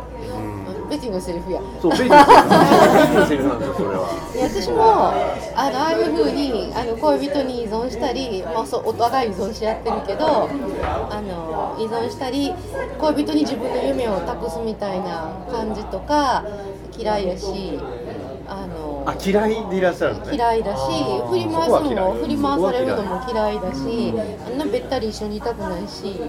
[0.88, 1.61] ベティのセリフや。
[1.81, 4.09] そうベティのセリフなんですよそれは。
[4.33, 4.83] で私も
[5.57, 12.53] あのああいう風にあの恋人に依存したり、まあ、そうお互い依存し合ってるけどあの依存したり
[12.98, 16.44] 恋人に自分の夢を託すみたいな感じとか
[16.96, 17.79] 嫌いやし
[18.46, 20.35] あのあ嫌いでいらっしゃるのね。
[20.35, 20.81] 嫌いだし
[21.29, 24.14] 振り回すのも振り回されるのもそ嫌いだし
[24.46, 26.20] あんなべったり一緒にいたくないし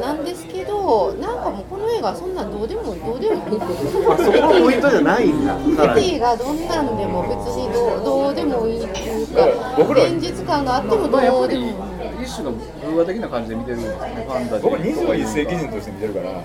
[0.00, 3.60] なんですけどなんかもうこの映画はそんなんどうでもどうでもいい。
[3.60, 5.54] あそこがポイントじゃないんだ。
[5.76, 6.00] さらに。
[6.02, 11.74] ベティがどんなんでも別にどうどうでもいいっていうか僕ら現実感があってもどうでもいい。
[12.22, 16.44] 一種の偶話的な感じで見てるんですよねファンタジー僕は21世紀人として見てるから。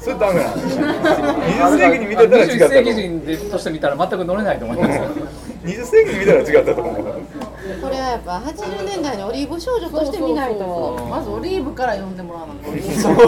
[0.00, 0.86] それダメなんですよ。
[0.90, 5.04] 20世紀に見てたら違った21世紀と人でとして見たら全く乗れないと思いますよ。
[5.64, 7.04] 20世紀に見たら違ったと思う
[7.80, 11.06] これはやっぱ80年代のオリーブ少女として見ないと。
[11.08, 13.00] まずオリーブから読んでもらわなきゃ。
[13.00, 13.14] そう。
[13.14, 13.26] 本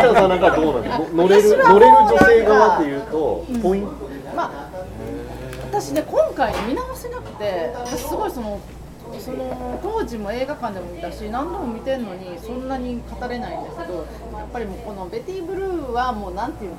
[0.00, 3.92] ちゃんさんなんかどうなの乗れる乗れる女性側っていうとポイント。
[4.34, 4.70] まあ
[5.70, 8.58] 私ね今回見直せなくて私すごいその
[9.20, 16.76] その当時も映画館でも見たし何度も見てるのにそんなに語れないんですけどやっぱりもうこのベティ・ブルーはもうなんていうの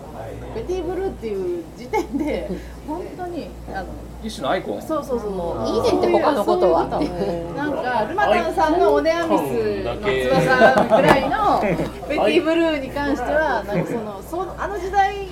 [0.56, 2.50] ベティ・ブルーっていう時点で
[2.88, 3.86] 本当にあの
[4.24, 4.82] 一種のアイコン？
[4.82, 5.30] そうそうそう。
[5.32, 11.62] もういいねんって他のことはそういうことなんかルマタンさんのオネアミスの翼ぐらいの
[12.10, 15.28] ベティ・ブルーに関してはなんかそのそあの時代に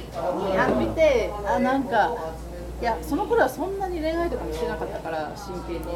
[0.58, 2.12] あ見てあなんか
[2.55, 2.55] い
[2.86, 5.88] やその頃はそんなに恋愛とかもしてなかったから真剣に。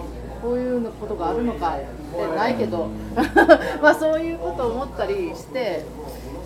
[0.42, 2.88] こういうことがあるのかってないけど。
[3.82, 5.86] まあそういうことを思ったりして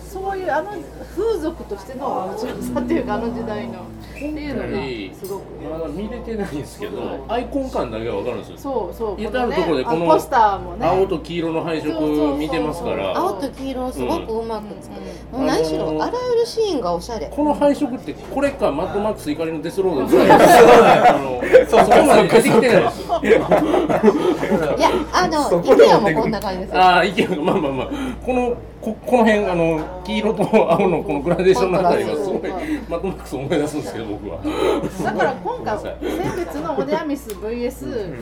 [0.06, 0.72] そういうあの
[1.16, 3.84] 風俗としての面白さっていうかあの時代の。
[4.14, 8.58] っていうのがすごくまだ見れてないんですけどアイコン感だけは分かるんですよ。
[8.58, 10.86] そうそう至るところでこのあポスターもね。
[10.86, 13.16] 青と黄色の配色見てますから。
[13.16, 17.26] 青と黄色をすごくうまく使う、もう何しろあらゆるシーンがおしゃれ。
[17.26, 26.80] この配色ってこれかマッドマックス怒りのデスロードぐらいあのそこまで出てきてないですよいやあのイケアもこんな感じですよ。
[26.80, 27.88] ああ、意見がまあまあまあ、
[28.24, 32.50] このここの辺あの黄色と青のこのグラデーションのあたりがすごい
[32.86, 34.42] マッドマックスを思い出すんですけど僕は。
[35.02, 38.14] だから今回先月のオネアミス VS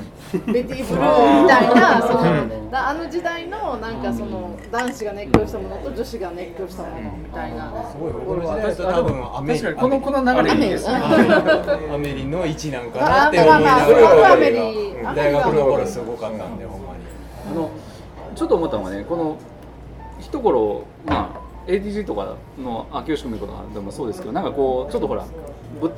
[0.52, 14.36] ベティ・ブルーみたいなそのだあの時代のなんかその男子が熱狂したものと女子が熱狂したものみたいなすごいこれは私多分アメリ確かにこのこの流れいいですねアメリの位置なんかなって思いながまあまあそれは
[15.02, 17.00] ら大学の頃すごかったんでほんまに
[17.50, 17.68] あの
[18.36, 19.36] ちょっと思ったのがねこの
[20.32, 25.26] 一頃まあ ADG とかの秋吉久美子とかでもそうですけどなんかこうちょっとほら
[25.80, 25.92] ぶ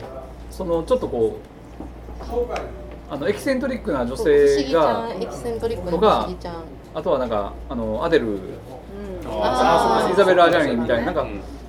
[0.51, 6.29] そのちょっとこうあのエキセントリックな女性がんエキセントリックな不とか
[6.95, 8.39] あとはなんかあのアデル
[9.27, 11.27] あーイザベル・アジャリンみたいななんか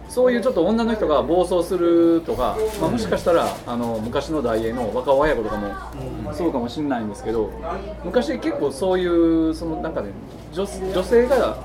[0.09, 7.51] そういうちょっと女の人が暴走するとか、まあ、もしかしたらあの昔の大英の若尾綾子とかもそうかもしれないんですけど
[8.03, 10.09] 昔結構そういうそのなんかね
[10.53, 11.57] 女女性が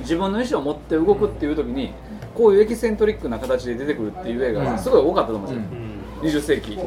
[0.00, 1.92] 自分の意思を持って動くっていう時に
[2.34, 6.84] こういうエキセントリックな形で出てくるっていう映画がすごい多かったと思うんですよ、20世紀、も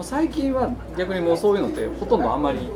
[0.00, 2.68] う最近は逆にもうそういうのってほとんどあんまり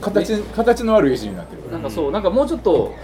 [0.00, 1.72] 形形のある絵師になってる。
[1.72, 2.94] なんかそうなんかもうちょっと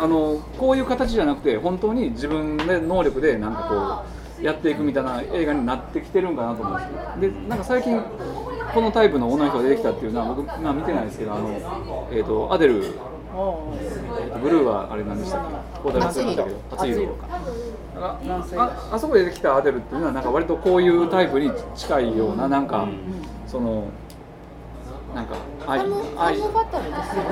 [0.00, 7.20] あのこういう形じゃなくて本当に自分で能力でなんかこうやっていくみたいな映画になってきてるんかなと思うんですよ。
[7.20, 8.00] でなんか最近
[8.72, 11.48] このタイプの女の人が出てきたっていうのは僕、まあ、見てないですけどあの、
[12.12, 12.94] えー、とアデル
[14.42, 15.40] ブルーはあれなんでしたっ
[15.74, 15.80] け？
[15.82, 17.16] コーダ忘れましたけど熱い色
[17.96, 18.18] あ
[18.92, 22.88] あそこでできたアデルっていうのはなんか割とこういうタイプに近いようななんか、
[23.46, 23.86] その
[25.14, 27.30] なんかファムファムバタルですよね。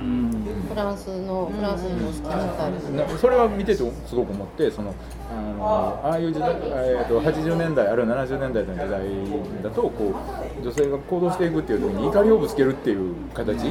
[0.00, 0.33] うん
[0.74, 4.92] フランスのフランス人の好きなタイプなそれは見ててすごく思ってその
[5.30, 10.14] あのああいう時代、えー、と80年代あるいは70年代の時代だとこ
[10.58, 13.70] う女性が行動していくっていう時に怒りをぶつけるっていう形、え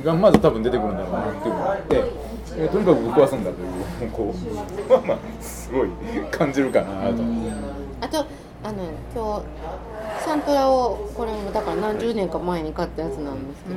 [0.00, 1.96] ーがまず多分出てくるんだろうなっていうのがあって、
[2.56, 5.88] えーとにかくぶっ壊すんだというこう まあまあすごい
[6.30, 7.22] 感じるかなと。
[8.00, 8.26] あと
[8.64, 13.70] あの今日サントラをこれもだから何十年か前に買ったやつなんですけ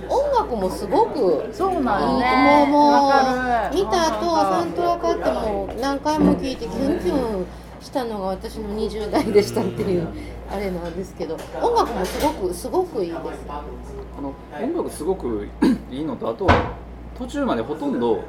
[0.00, 2.66] ど、音楽もすごくそうなんね。
[2.68, 7.46] もうもう見た後サントラ買っても何回も聴いてキュンキュン
[7.80, 10.08] したのが私の20代でしたっていう
[10.50, 13.20] あれなんですけど音楽もすごくすごくいいです。
[13.48, 13.62] あ
[14.20, 15.48] の音楽すごく
[15.90, 16.48] いいのとあと
[17.16, 18.24] 途中までほとんど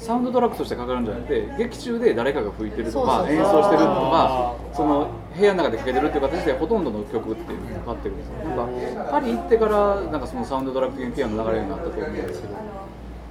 [0.00, 8.34] サウンドトラックとしてかかるんじゃなくて劇中で誰かが吹いてるとか演奏してるとかその部屋の中でかけてるっていう形でほとんどの曲っていうのがかかってるんですよ。
[8.48, 12.54] なんかパリ行ってからなんかそのサウンドトラック的にピアノ流れるようになったと思うんですけど。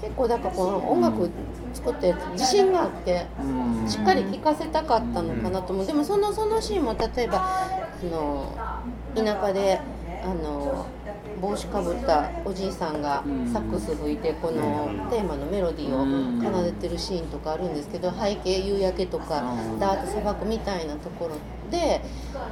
[0.02, 1.30] 結構だからこの音楽
[1.74, 3.90] 作って自信があってうん。
[3.90, 5.86] しっかり聴かせたかったのかなと思う。
[5.86, 7.70] でもそのそのシーンも例えばあ
[8.04, 8.54] の
[9.16, 9.82] 田舎で
[10.24, 10.86] あの
[11.42, 21.36] 帽子かぶったおじいさんがサックス吹いてこのテーマのメロディーを奏でてるシーンとかあるんですけど背景夕焼けとかダーッと砂漠みたいなところ
[21.72, 22.02] で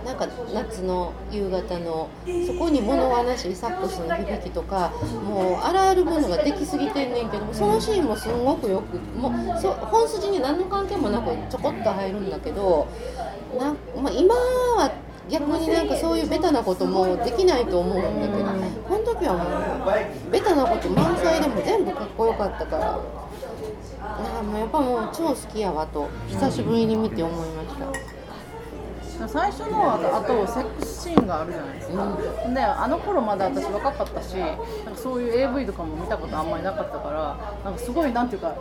[0.05, 2.09] なんか夏の夕方の
[2.45, 4.91] そこに物悲しいサックスの響きとか
[5.23, 12.87] もうあらゆるものができすぎてんねんけどもそのシーンもすごくよくもうそ本筋に何の関係もなくちょこっと入るんだけど
[13.57, 14.91] なん、まあ、今は
[15.29, 18.45] 逆になんかそういうベタなこともできないと思うんだけど
[18.87, 22.99] この時はもうベタなこと満載でも全部かっこよかったから
[24.23, 28.17] だかもうやっぱもう超好きやわと久しぶりに見て思いました。
[29.25, 32.17] 最初のあとあとセックスシーンがあるじゃないですか、
[32.53, 38.53] であの頃まだ私若かったしなんかそういう AV とかも見たことあんまりなかったからなんかすごいなんていうか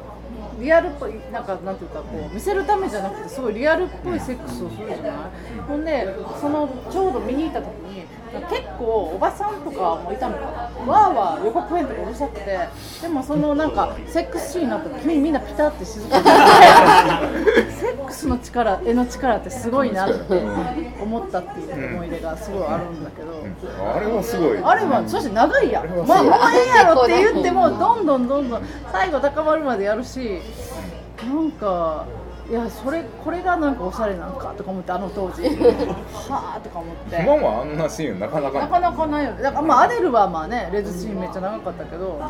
[0.60, 5.60] リアルっぽいなんかなんていうかこう見せるためじゃなくてすごいリアルっぽいセックスをするじゃない？
[5.68, 6.06] ほんで
[6.40, 8.04] そのちょうど見に行った時に
[8.48, 10.92] 結構おばさんとかもいたのかな。
[10.92, 12.58] わーわー予告編とかうるさくて。
[13.02, 17.20] でもそのなんかセックスシーンになったら急にみんなピタって静かになっ
[17.54, 20.42] て セックスの力絵の力ってすごいなって
[21.00, 23.36] 思ったっていう思い出がすごいあるんだけど。
[23.94, 24.58] あれはすごい。
[24.62, 30.40] あれはそして長いやん、まあ、もうええやろって言ってもどんどんどんどん最後高まるまでやるし
[31.24, 32.04] なんか
[32.48, 35.42] いやそれこれがなんかおしゃれなんかとか思ってあの当時。
[36.30, 37.20] はあとか思って。
[37.20, 39.42] 今はあんなシーンなかなかなかなかないよね。
[39.42, 42.20] だからまあアデルはまあねレズシーンめっちゃ長かったけど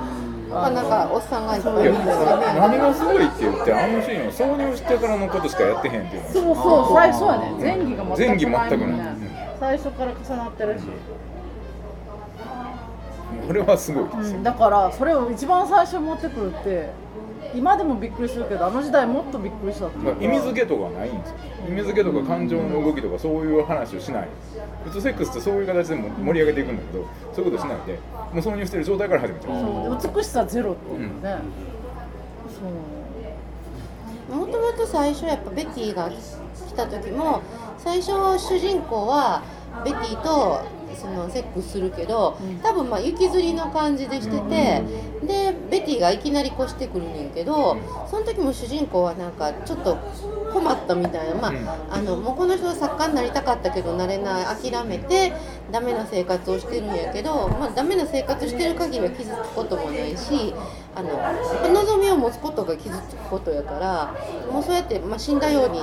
[0.49, 2.47] なかなかおっさんがいっぱいいるんですよね。
[2.59, 8.79] 何がすごいって言ってあのシーンを挿入してからのことしかやってへんっていうのそうそう最初はね前儀が全くない前儀全くない。
[8.79, 10.83] もんね最初から重なってるし、
[13.47, 14.37] これはすごいですよ。
[14.39, 16.91] うん、だからそれを一番最初に持ってくるって
[17.57, 20.23] 今でもびっくりするけどあの時代もっとびっくりしたっていうか。
[20.23, 21.37] 意味付けとかないんですよ。
[21.69, 24.29] 意味付けとか感情の動きとかそういう話をしない。
[24.85, 27.99] 普通セックスってそういう形でも盛り上げていくんだけどそういうことしないで
[28.33, 30.01] もう挿入してる状態から始めちゃう。
[30.01, 31.37] そう美しさゼロっていうね、
[34.31, 34.39] そう。
[34.39, 37.43] もともと最初やっぱベティが来た時も
[37.79, 39.43] 最初主人公は
[39.85, 40.63] ベティと
[40.97, 44.83] そのセックスするけど多分まあ雪吊りの感じでしてて
[45.27, 47.77] でベティがいきなり越してくるねんけど
[48.11, 49.97] その時も主人公はなんかちょっと
[50.53, 51.53] 困ったみたいな、まあ、
[51.91, 55.33] あのもうこの人は作家になりたかったけどなれない諦めて
[55.71, 60.55] ダメな生活をしてるんやけど、まあ、ダメな生活してる限りは傷つくこともないし
[60.95, 61.11] あの
[61.73, 64.15] 望みを持つことが傷つくことやから
[64.51, 65.81] もうそうやって、まあ、死んだように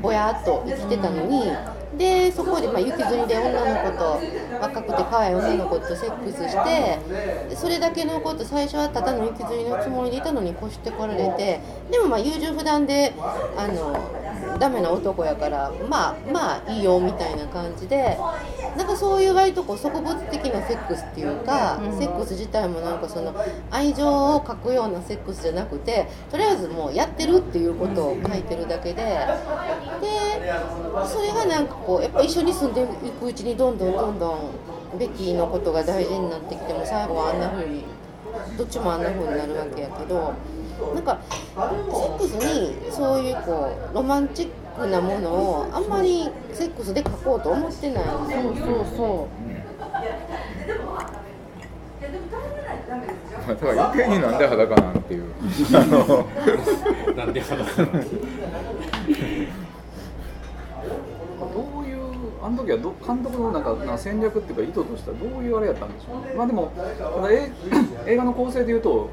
[0.00, 1.50] ぼやっと生きてたのに
[1.96, 4.20] でそこで、まあ、雪吊りで女の子と
[4.60, 13.14] 若くて可愛い女の子とセックスしてそれだけのこと最初はただの雪吊りのつもりでいたのに越してこられてでもまあ優柔不断で
[13.56, 14.25] あの
[14.58, 18.18] ダメな男やからまあまあいいよみたいな感じで
[18.76, 23.34] なんかそういう割とこう束物的なセックスっていうか、セックス自体もなんかその
[23.70, 29.26] 愛情を書くようなセックスじゃなくてとりあえずもうやってるっていうことを書いてるだけでで
[31.06, 37.84] それがなんかこうやっぱ一緒に住んでいくうちにどんどんどんどんベティのことが大事になってきても最後はあんな風に
[38.56, 40.34] どっちもあんな風になるわけやけど
[40.94, 44.48] なんかセックスにそういうこうロマンチッ
[44.80, 48.04] クなものをあんまりセックスで書こうと思ってない。
[48.04, 48.86] そうそう。
[48.96, 49.28] そ
[53.52, 55.24] うだから余計になんで裸なんていう。
[55.74, 56.26] あ の
[57.16, 58.02] なんで裸なんど
[61.80, 61.98] ういう
[62.42, 67.50] あの時はど監督のなんかな戦略っていうか意図としてはどういうあれやったんでしょうまあでもただえ
[68.06, 69.08] 映画の構成でいうと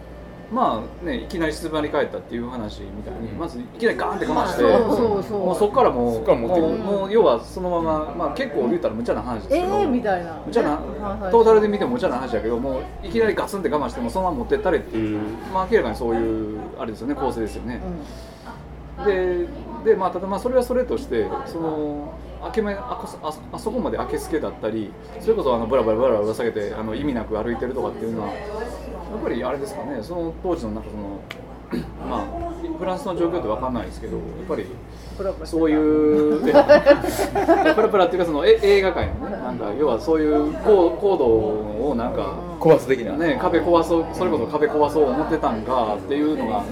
[0.54, 10.40] まあねいきなり静まり返ったっていう話みたいにまずいきなりガーンってかましてもうそこからもうもう要はそのまままあ結構言ったら無茶な話ですえけど、ーみたいな。
[10.46, 10.78] 無茶な
[11.32, 15.20] トータルで見ても無茶な話だけどもういきなりガツンって我慢してもそのまま持ってったれっていう、
[15.52, 17.82] まあ明らかにそういうあれですよね構成ですよね。
[19.06, 19.48] で
[19.84, 28.34] でまあただまあそれはそれとしてその明け目あこそああそこまで明けすけだったりそれこそあのブラブラブラブラぶら下げてあの意味なく歩いてるとかっていうのは
[29.14, 32.44] やっぱりあれですかねその当時のなんかその まあ
[32.78, 34.66] フランスの状況って分かんないですけどやっぱり
[35.46, 41.26] そういう プラプラっていうかそのえ映画界のねなんか要はそういうコーコード
[41.90, 43.14] をなんか壊す的な。
[43.14, 46.64] ね壁壊そうそれこそ壁壊そう思ってたんかっていうのが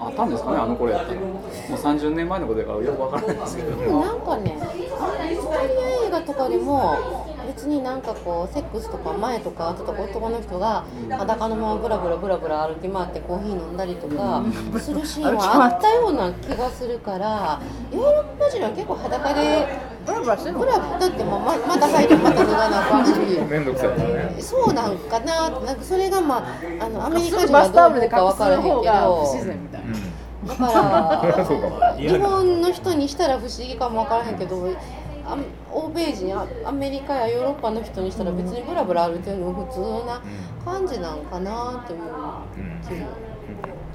[0.00, 1.26] あったんですかねあの頃やったらも
[1.70, 3.76] う30年前のことだからよくわからないですけど。
[3.76, 14.42] でもなんかねイタリア映画とかでも別になんかこうセックスとか前とか後とか男の人が裸のままブラブラブラブラ歩き回ってコーヒー飲んだりとか
[14.80, 17.60] するシーンはあったような気がするから
[17.92, 19.66] ヨーロッパ人は結構裸で
[20.06, 20.60] ブラブラしてんの？
[20.60, 23.12] ブラだってもうままた履いてまた脱がなあかんし。
[23.20, 23.88] めんどくさい。
[23.90, 25.50] ですねそうなんかな。
[25.50, 26.44] なんかそれがまあ
[26.80, 28.74] あのアメリカ人バスタオルではどうか分からへんけど。
[28.78, 29.92] 隠す方が不自然みたいな。
[30.44, 30.64] だか
[31.80, 34.68] ら 日本の人にしたら不思議かも分からへんけどあ
[35.70, 40.20] 欧米人あアメリカやヨーロッパの人にしたら別にブラブラ歩いてるの普通な
[40.64, 42.06] 感じなんかなって思う
[42.86, 43.06] 気も。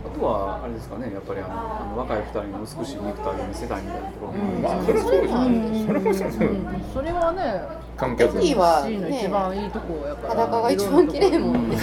[0.05, 5.33] あとはあれですかねやっぱりあのあの若い2人の美しい肉体を見せたいみたいなところも、まあそれはそうです。
[5.33, 7.61] ねそれもそうですそれはね
[7.97, 10.29] 観ベ客にはの一ね番いいとこやから。
[10.47, 11.77] 裸が一番綺麗もんね。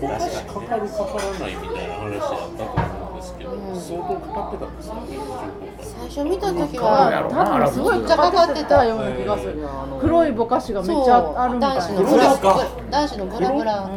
[0.00, 2.95] ぼかしかかるかからないみたいな話だったと思うん
[3.26, 5.36] ですけど、相当かかってたんですかね、情報
[5.80, 9.58] 最初見た時は多分すごいかかってたような気がする
[10.00, 11.76] 黒いぼかしがめっちゃあるみたい。
[11.76, 12.36] な男子のブラ
[12.90, 13.90] 男子のブラ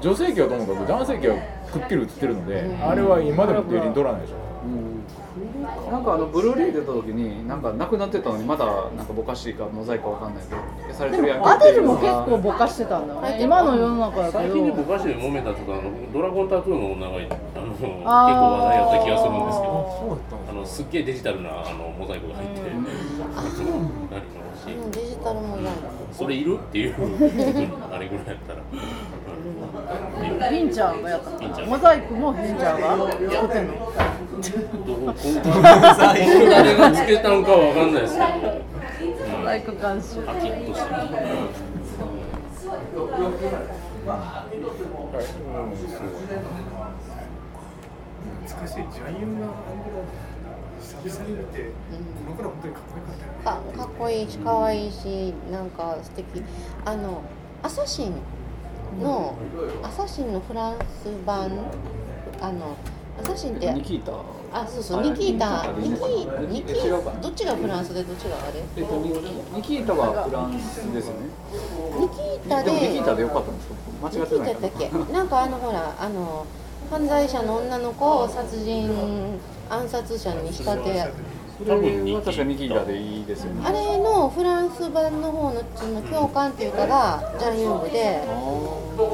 [0.00, 1.36] 女性器はともかく男性器は
[1.72, 4.36] くっきり映ってるので、あれは今でもデーリン取らないでしょ。
[5.90, 8.64] なんかあのブルーレイ出た時になんかなくなってたのにまだ
[8.96, 13.38] なんかぼかしいかモザイクかわかんないけど消されてるやんけアデルも結構ぼかしてたんだよね。
[13.42, 19.74] 今の世の中やけ最近でどぼかしで揉めたとかあのドラゴンタトゥーの女があの結構話題やった気がするんですけど。
[20.48, 22.66] あのすっげえデジタルなあのモザイクが入ってる、
[23.34, 25.74] あなりのしうんデジタルもじゃん。
[26.12, 28.60] それいるっていうあれぐらいやったら、
[30.48, 33.72] フィンチャーがやったのモザイクもフィンチャーが作ってんの。
[33.74, 33.80] ど
[35.00, 38.26] こ誰がつけたんかは分かんないですけど、
[39.38, 40.90] モザイク監修パキッとして
[48.44, 48.86] 難しい女
[49.18, 49.48] 優が
[50.80, 51.70] 久々に見て、
[52.26, 53.72] この頃本当にかっこよかったよね。
[53.72, 56.42] かかっこいいし可愛いしなんか素敵。
[56.84, 57.22] あの
[57.62, 58.12] アサシン
[59.02, 59.34] の
[59.82, 61.50] アサシンのフランス版
[62.40, 62.76] あの
[63.18, 64.12] アサシンってニキータ？
[64.52, 68.60] あそうそうニキータニキニキどっちがフランスでどっちがあれ？
[68.76, 69.18] えっとニキ
[69.56, 71.26] ニキータはフランスですよね。
[71.98, 73.74] ニキータでもニキでータでよかったんですか？
[74.02, 74.70] 間違ニキータってないやったっ
[75.08, 75.12] け？
[75.12, 76.46] なんかあのほらあの
[76.90, 78.90] 犯罪者の女の子を殺人
[79.68, 81.04] 暗殺者に仕立て。
[81.56, 83.62] それは確かニキータでいいですよね。
[83.64, 88.26] あれのフランス版の方のその教官っていうかがジャン・ユングで。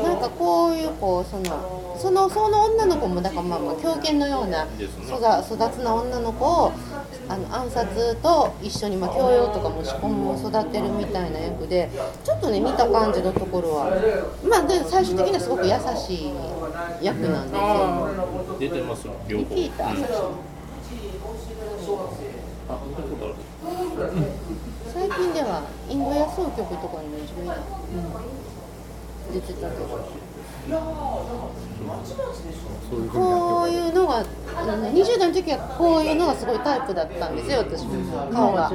[0.02, 6.72] なんかこういうこうそのそのその女の子もだからまあまあ狂犬のような育育つな女の子を
[7.30, 11.88] あの暗殺と一緒にまあ教養とかも仕込む育てるみたいな役で
[12.24, 13.84] ちょっとね似た感じのところは
[14.44, 16.32] まあで最終的にはすごく優しい
[17.00, 18.58] 役なんですよ。
[18.58, 19.96] 出てますよ両方聞いた、うん
[24.92, 27.50] 最近ではインドや総局とかにも一緒に
[29.32, 30.29] 出てたけど。
[33.12, 34.24] こういうのが
[34.56, 37.84] あの20代の時はこういうのがすごいタイプだったんですよ私
[38.32, 38.70] 顔が。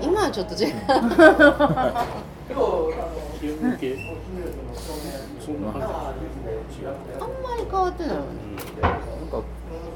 [0.00, 0.74] 今はちょっと違う。
[0.88, 1.00] あ
[7.24, 8.47] んまり変わってないよね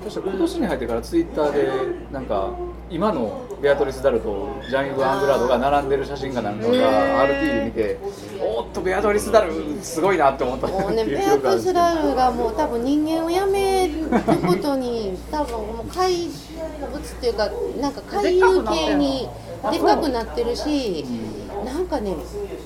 [0.04, 1.70] 確か今年に入ってからツイッターで
[2.12, 2.50] なんか
[2.90, 7.98] 今のベアトリス・ダルとジャン・イブ・アングラードが並んでる写真かなんかが RT で見て
[8.40, 10.66] おーっとベアトリス・ダルすごいなって思った。
[10.66, 14.08] もうねベアトリス・ダルがもう多分人間をやめる
[14.46, 17.48] ことに多分もう怪物っていうか
[17.80, 19.28] なんか怪遊系に
[19.70, 21.04] でかくなってるし
[21.64, 22.14] なんかね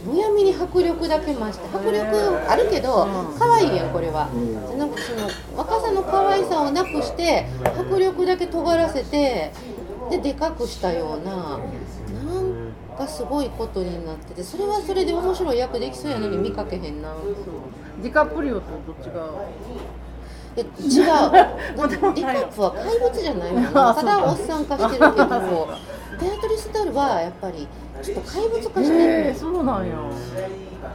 [0.06, 3.06] むやみに迫力だけ増して迫力あるけど
[3.38, 4.28] 可愛いやんこれは。
[4.78, 7.46] なんかその若さの可愛さをなくして
[7.78, 9.52] 迫力だけ尖らせて
[10.10, 17.14] ででかくしたようななんかすごいことになっててそれはそれで面白い役できそうやのに見かけへんな。
[18.02, 19.26] ディカプリオとどっちが？
[20.56, 21.06] え違う。
[21.06, 25.24] だってディカップは怪物じゃないもんなただおっさん化してるけど
[26.20, 27.66] ベアトリス・ダルはやっぱり
[28.02, 29.94] ちょっと怪物化してる、えー、そうなんや。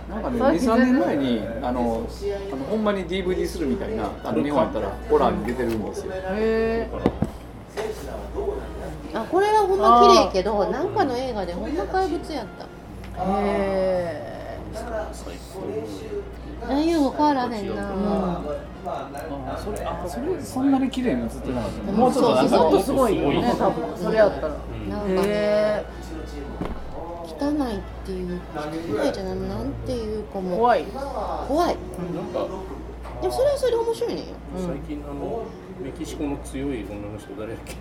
[0.09, 2.07] なんかね23年前にあの
[2.51, 6.13] あのほんまに DVD するみたいなあの日本やったらホラーに出てるんですよ。
[6.13, 6.89] へ
[9.13, 12.65] あこれはほんま綺麗けどなんかの映画でほんま怪物やった。
[13.43, 14.31] え。
[16.63, 18.41] ああいうの変わらへんな、
[18.85, 21.91] あそれあそれそんなに綺麗に映ってなかった。
[21.91, 23.97] もうちょっとなんかそうそうもっとすごいよね多分。
[23.97, 24.55] それやったら
[24.91, 25.85] なんかねへ
[27.25, 30.83] 汚いっていう汚いじゃないなんていうかもう怖い。
[30.83, 31.75] 怖い。
[32.13, 32.47] なんか
[33.21, 34.21] でもそれはそれで面白いね。
[34.21, 34.25] んよ
[34.57, 35.43] 最近あの
[35.81, 37.75] メキシコの強い女の人誰だっけ？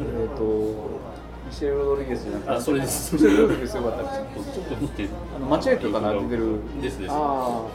[0.00, 3.14] えっとミシェル・ロドリゲスじゃなくてあそれです。
[3.14, 4.08] ミシェル・ロドリゲスよかったで
[4.44, 5.08] すちょっと見て。
[5.36, 7.12] あのマチェイトかな出てるですです。
[7.12, 7.66] あ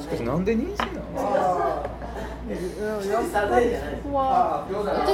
[0.00, 1.82] しかしなんで妊娠なの？
[2.44, 2.50] 私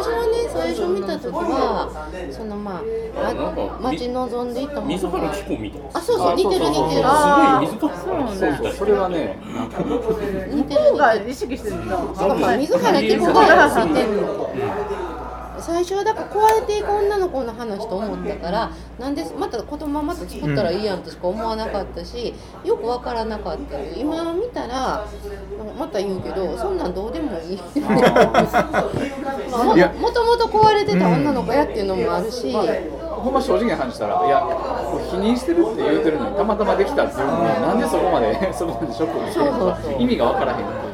[0.08, 1.88] はね最初見た時は
[2.32, 7.04] そのまあなんかま待ち望んでいたも水のが原希子みたいなあそうそう似てる似てる。
[7.68, 8.72] すごい水原希子そう。
[8.72, 11.30] それはねなんか似てるが似てる。
[11.30, 11.96] 意識してるんだ
[12.56, 14.50] 水原希子が似てるの
[15.60, 22.34] 最初はだから壊れていく女の子の話と思ったからなんでまた子供はまた作ったらいいやんとしか思わなかったし
[22.64, 25.06] よく分からなかった今見たら
[25.78, 27.58] また言うけどそんなんどうでもいい。
[29.98, 34.46] もともと壊れてた女の子やっていうのもあるし、ほんま正直な話したらいや
[35.10, 40.87] 否認してるって言うてるのにたまたまできたっていうのになんでそこまで そこまでショックを受けるのか意味がわからへん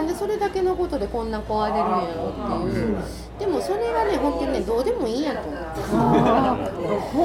[0.00, 2.96] なんでそれだけのことでこんな壊れるんやろっていう、
[3.38, 5.56] でもそれはね本当にねどうでもいいんやと思う。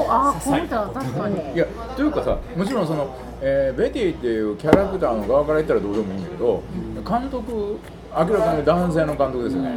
[0.09, 1.65] ああこう見た確かにいや
[1.95, 6.63] というかさもちろんその、えーベティっていうキャラクターの側から言ったらどうでもいいんだけど
[7.07, 7.79] 監督
[8.11, 9.69] 明らかに男性の監督ですよね、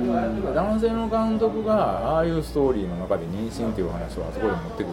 [0.55, 4.93] 男性の監督がああいうストーリーの中で妊娠っていう話をあそこで持ってくる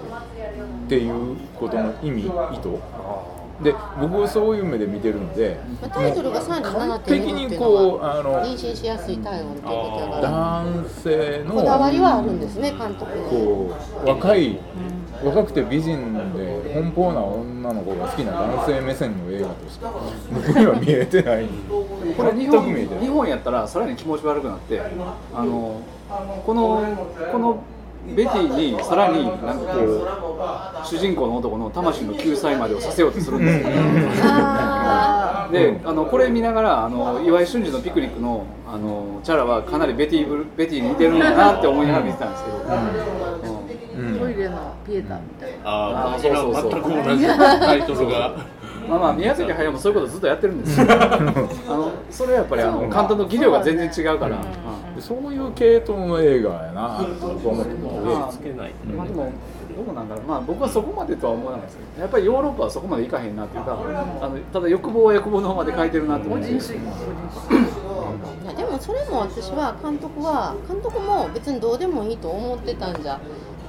[0.86, 2.32] っていうことの意味意図。
[3.64, 10.22] で僕はそういう目で見てるのでまあタイトルが37.2的っていうにこうのはあの妊娠しやすい体温っていうことだから。
[10.22, 13.24] 男性のこだわりはあるんですね監督の。
[13.30, 14.60] こう若い
[15.24, 16.20] 若くて美人で
[16.76, 19.86] 奔放な女の子が好きな男性目線の映画として
[20.34, 21.48] 僕には見えてない。
[22.18, 24.82] これ日本日本やったらさらに気持ち悪くなって
[25.34, 25.82] あの
[26.46, 26.84] この
[27.32, 27.64] この
[28.14, 33.74] ベティにさらになんかこう主人公の男の魂の救済までをさせようとするんですよ、
[34.24, 44.20] あであのこれ見ながらあの岩井俊二のピクニックのあのチャラはかなりベティベティに似てるんだなって思いながら見てたんですけど、うん。
[44.20, 45.58] トイレのピエタみたいな。
[45.64, 47.26] ああそうそうそう全く同じ。
[47.30, 48.36] タイトルが
[48.88, 50.80] まあまあ宮崎駿もそういうことずっとやってるんです。
[50.80, 51.18] よあ
[51.68, 54.38] のそれはやっぱりあの監督の技量が全然違うから、
[54.96, 58.16] でそういう系統の映画やなと思ってるので。
[58.16, 59.32] まあつけないまあでも
[59.76, 60.26] どうなんだろう。
[60.26, 73.20] まあ僕はそこまでとは思わないですけどやっぱりヨーロッパはそこまでいかへんなっていうかあのただ欲望は欲望の方まで書いてるなって思っていやでもそれも私は監督は監督も別にどうでもいいと思ってたんじゃ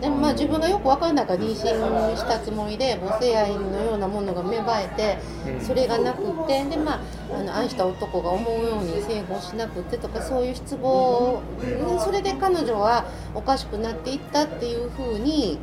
[0.00, 5.18] でもまあ自分がよく分かんないから妊娠したつもりで母性愛のようなものが芽生えて
[5.64, 7.00] それがなくってでまあ
[7.34, 15.58] あの愛した男が思うように成功しなくってとかそういう失望でそれで彼女はおかしくなっていったっていうふうに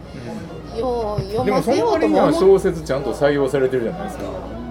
[0.77, 4.62] よう読でもそませようの割にはとも思っ小説ちゃんと採用されてるじゃないですか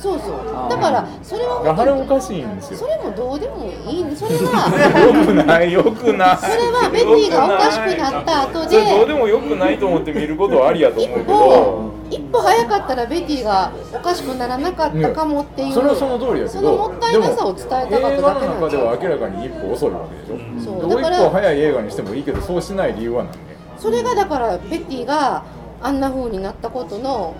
[0.00, 0.68] そうそう。
[0.70, 2.78] だからそれはあれおかしいんですよ。
[2.78, 4.16] それもどうでもいい。
[4.16, 4.70] それは
[5.06, 6.38] よくないよくない。
[6.38, 11.98] それはベティがおかしくなった後それどうででもよくないと思って見ることはありやと一思うけ歩ど。
[12.10, 20.64] 一歩早かったらベティがおかしくならなかったかもっていう、それはその通りやけそどのもったいなさを伝えたかっただけ映画のなん中では明らかに一歩遅いわけでしょ。
[20.64, 20.88] そう。
[20.88, 23.32] どう一だから歩早い映画にしてもいいけどそうしない理由は何？
[23.32, 23.38] で
[23.78, 25.44] それがだからベティが
[25.82, 27.36] あんな風になったことの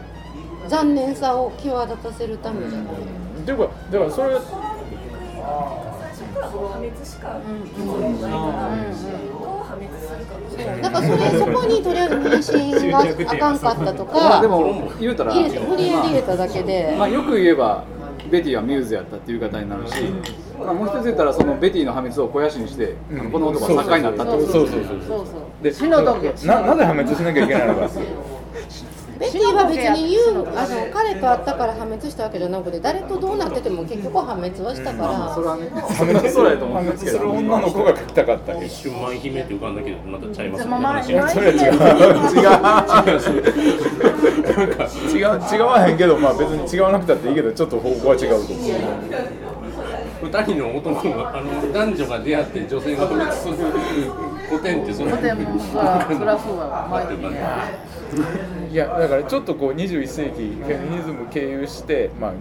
[0.68, 7.42] 残念さを際立たせるためじゃない、っていうかだからそれ最初からもう破滅しかない
[8.18, 10.38] から、どう破滅するか
[10.82, 12.14] だからそれそこにとりあえず
[12.52, 17.84] 妊娠があかんかったとかまあでも言うたら無理やり入れただけで、まあ、よく言えば
[18.30, 19.94] ベティはミューズやったっていう方になるし
[20.58, 27.88] まあ、もう一つ言ったらそのベティの破滅を肥やしにして、あのこの男は作家になったってことそうそうそうそうそうで死の時ななぜ破滅しなきゃいけないのか
[29.18, 35.68] ベティは別に言うあの彼と会ったから破滅したわけじゃなくて誰とどうなってても結局破滅はしたから、それはね。
[35.70, 37.30] 破滅そうやと思破うんですけど。
[37.30, 38.64] 女の子が書きたかったけど。
[38.64, 40.70] 一瞬舞姫って浮かんだけどまたちゃいますね。
[40.70, 41.28] まあまあ話が。
[41.28, 41.60] それは違う。
[45.12, 45.58] 違う違う。
[45.58, 48.70] 違わへんけどまあ別に違わなくたっていいけどちょっと方向は違うと思う。
[50.20, 53.54] 二人の男があの男女が出会って女性が破滅する
[54.48, 56.88] 古典ってその古典もそらそうやわ。
[56.90, 57.38] なんていうかね
[58.70, 62.32] いやだからちょっとこう21世紀フェミニズム経由してまあ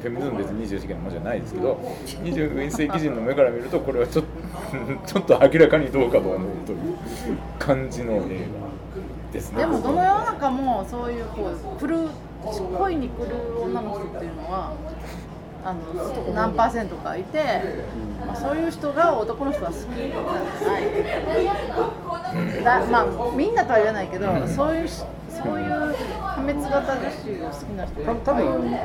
[0.00, 1.74] フェミニズム別に21世紀のものじゃないですけど
[2.22, 4.30] 21世紀人の目から見るとこれはちょっと
[5.06, 6.78] ちょっと明らかにどうかと思うという
[7.58, 8.22] 感じの映画
[9.32, 9.58] ですね。
[9.58, 12.08] でもどの世の中もそういうこう来る
[12.78, 14.72] 恋に来る女の人っていうのは
[15.62, 17.42] あの何パーセントかいて、
[18.26, 20.82] まあ、そういう人が男の人は好きなんじゃない
[22.64, 23.06] だまあ
[23.36, 25.94] みんなとは言わないけど、そういうしそういう破
[26.42, 28.76] 滅型女子を好きな人多多分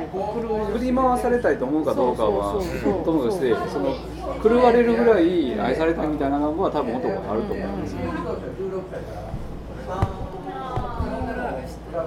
[0.80, 3.94] 振り回されたいと思うかどうかはそうそうそうともかくしてその
[4.42, 8.06] 狂われるぐらい愛されたいみたいなのは多分男にあると思うんですよ、う
[10.22, 10.26] ん
[11.96, 12.02] 好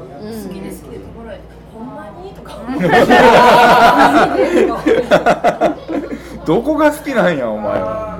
[0.52, 1.40] きで好きでところへ
[1.72, 2.30] ほんまに？
[2.34, 2.58] とか。
[6.44, 8.18] どこが好きなんやお前は。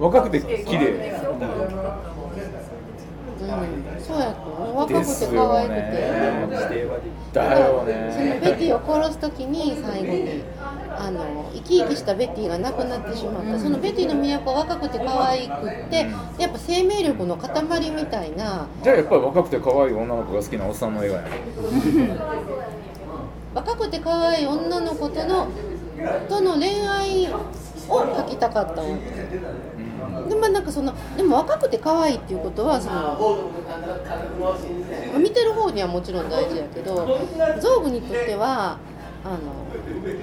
[0.00, 1.14] 若くて綺麗
[3.44, 3.50] うん、
[4.02, 5.80] そうやと思う若くて可愛くて。
[7.32, 10.44] だよそのねベティを殺す時に最後に
[10.96, 13.58] あの生き生きしたベティが亡くなってしまった。
[13.58, 16.06] そのベティの都は若くて可愛くって
[16.38, 18.68] やっぱ生命力の塊みたいな。
[18.82, 21.28] じゃあやっぱり若くて可愛い女の子が好きなおっさんの映画やね。
[23.54, 25.48] 若くて可愛い女の子との
[26.28, 27.40] との恋愛を
[27.88, 28.92] 描きたかったわけ
[30.28, 33.52] でもなんかそのでも若くて可愛いっていうことはその
[35.18, 37.18] 見てる方にはもちろん大事やけど
[37.60, 38.78] 造具にとっては
[39.24, 39.38] あの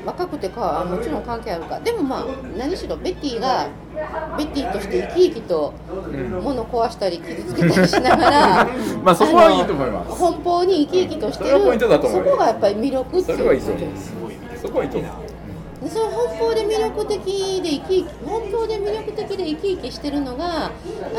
[0.05, 1.79] 若くてかもちろん関係あるか。
[1.79, 2.25] でもまあ
[2.55, 3.67] 何しろベティが
[4.37, 5.73] ベティとして生き生きと
[6.43, 8.67] 物壊したり傷つけたりしながら
[9.03, 10.23] まあそこはいいと思います。
[10.23, 11.55] 奔放に生き生きとしてる。
[11.55, 13.89] 思そうこがやっぱり魅力ってそれはいいと思う。
[14.61, 15.11] そこはいいと思う。
[15.11, 15.30] で
[15.89, 20.71] その奔放で魅力的で生き生き奔放で魅力的で生き生きしてるのがあ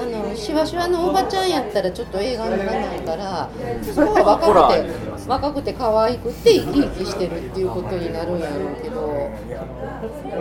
[0.07, 3.51] のシワシワのおばちゃんやったらちょっと映画にならないから
[3.83, 9.31] そこが若くて若くて可愛くて生き生きしてるっていうことになるんやろうけど、お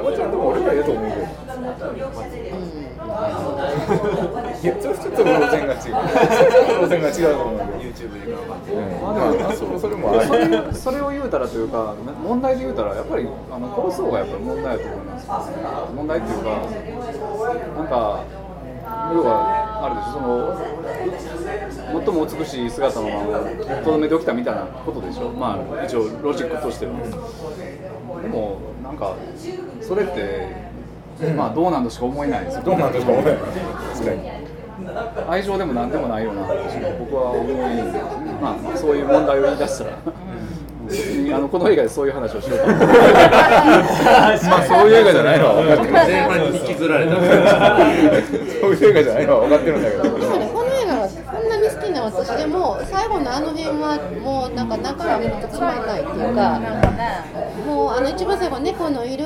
[0.06, 1.22] ばちゃんでも俺らええと思うけど。
[1.96, 2.08] いや
[4.62, 5.82] ちょっと路線が違う。
[6.82, 8.56] 路線が違うと思う YouTube で頑張
[9.48, 11.94] ってそれもあそりれそれを言うたらというか
[12.24, 15.28] 問題で言うたらやっぱりあの殺す方がやっぱり問題だと思います
[15.96, 16.50] 問題っていうか
[17.78, 18.20] なんか
[19.14, 20.12] 要はあるでしょ
[21.72, 23.40] その最も美しい姿のまま
[23.84, 25.30] とどめておきたみたいなことでしょ。
[25.30, 26.92] まあ一応ロジックとしては
[28.22, 29.14] でもなんか
[29.82, 30.71] それって
[31.36, 33.36] まあどうなんとしか思えないですよどうなんとしか思えない。
[33.94, 34.30] 確かに
[35.30, 37.54] 愛情でも何でもないような僕は思い
[38.42, 39.92] まあそういう問題を言い出したら。
[40.92, 42.66] あのこの映画でそういう話をしようと。
[42.66, 45.94] 思ってまあそういう映画じゃないのは分かってる。
[45.94, 47.16] 前半に引きずられた。
[47.16, 47.24] そう
[48.74, 51.48] いう映画じゃないのは分かってるんだけどでもねこの映画がこん
[52.12, 56.60] なに好きな私でも最後のあの辺はもうなんか中身見るとつまんないっていうか
[57.66, 59.26] もうあの一番最後猫のいる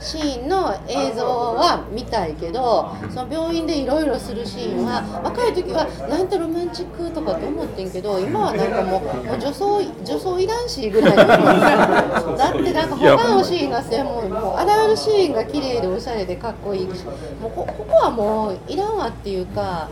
[0.00, 17.04] シーンの映像は見たいけどその病院でいろいろするシーンは若い時はなんてロマンチックとかって思ってんけど今はなんかもうもう女装女装いらんしぐらいだってなんか他のシーンが専門もうあらゆるシーンが綺麗でおしゃれでかっこいいし
[17.40, 19.88] もうこここはもういらんわっていうか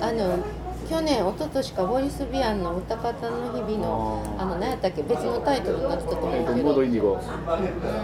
[0.00, 0.38] あの
[0.88, 7.20] 去年一昨年かボリス・ビアンの歌方の日々のあの何やったっけ別のタイトルになってたと思うけど。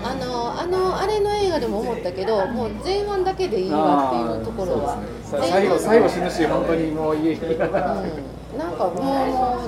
[0.05, 4.99] あのあのあれの映画でも思ったけどもう前半だけでいいわっていうところは。
[5.22, 9.59] さ最後最後死ぬし本当にもう家にうん、なんかもうも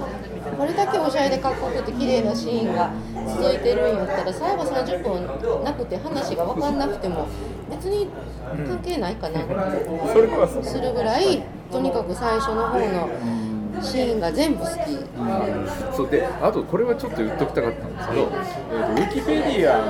[0.52, 2.92] うこれだけおしゃれでかっこよくて綺麗なシーンが
[3.26, 7.26] 続いてるんやったら最後30分なくて話が分かんなくても
[7.70, 8.08] 別に
[8.66, 11.42] 関係ないかなってするぐらい
[11.74, 14.70] とにかく最初の方のシーンが全部好き。
[15.96, 19.80] そうであとこれはちょっと言っときたかったんですけど、えーとウィキペディア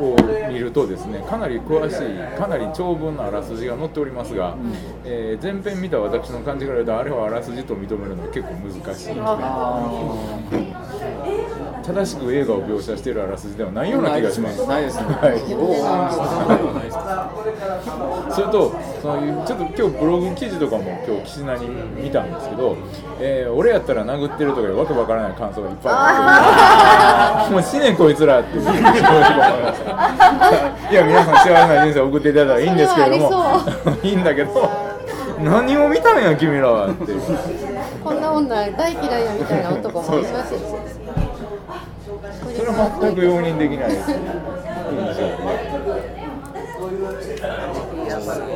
[0.00, 0.16] を
[0.50, 4.56] 見るとですねかなり詳しいかなり長文のあらすじが載っておりますが、
[5.04, 9.14] えー前編見た私の感じから言うとあれはあらすじと認めるのは結構難しい
[11.86, 14.66] 正しく映画を描写しているあらすじではないような気がします。
[14.66, 15.04] ないですね。
[15.04, 15.38] はい。
[18.34, 21.68] それとそういうちょっと今日ブログ記事とかも今日岸名に
[22.02, 22.76] 見たんですけど、
[23.20, 28.64] えー俺やったら殴ってるとかわけわからない感想がいっぱいあって もう死ねんこいつらってい
[30.94, 33.62] や皆さん幸せな人生を送っていただいたらいいんですけれども
[34.02, 34.68] いいんだけど
[35.40, 37.20] 何を見たんや君らはっていう。
[38.02, 40.60] こんな女大嫌いやみたいな男もいますよ
[42.56, 44.06] それは全く容認できないです。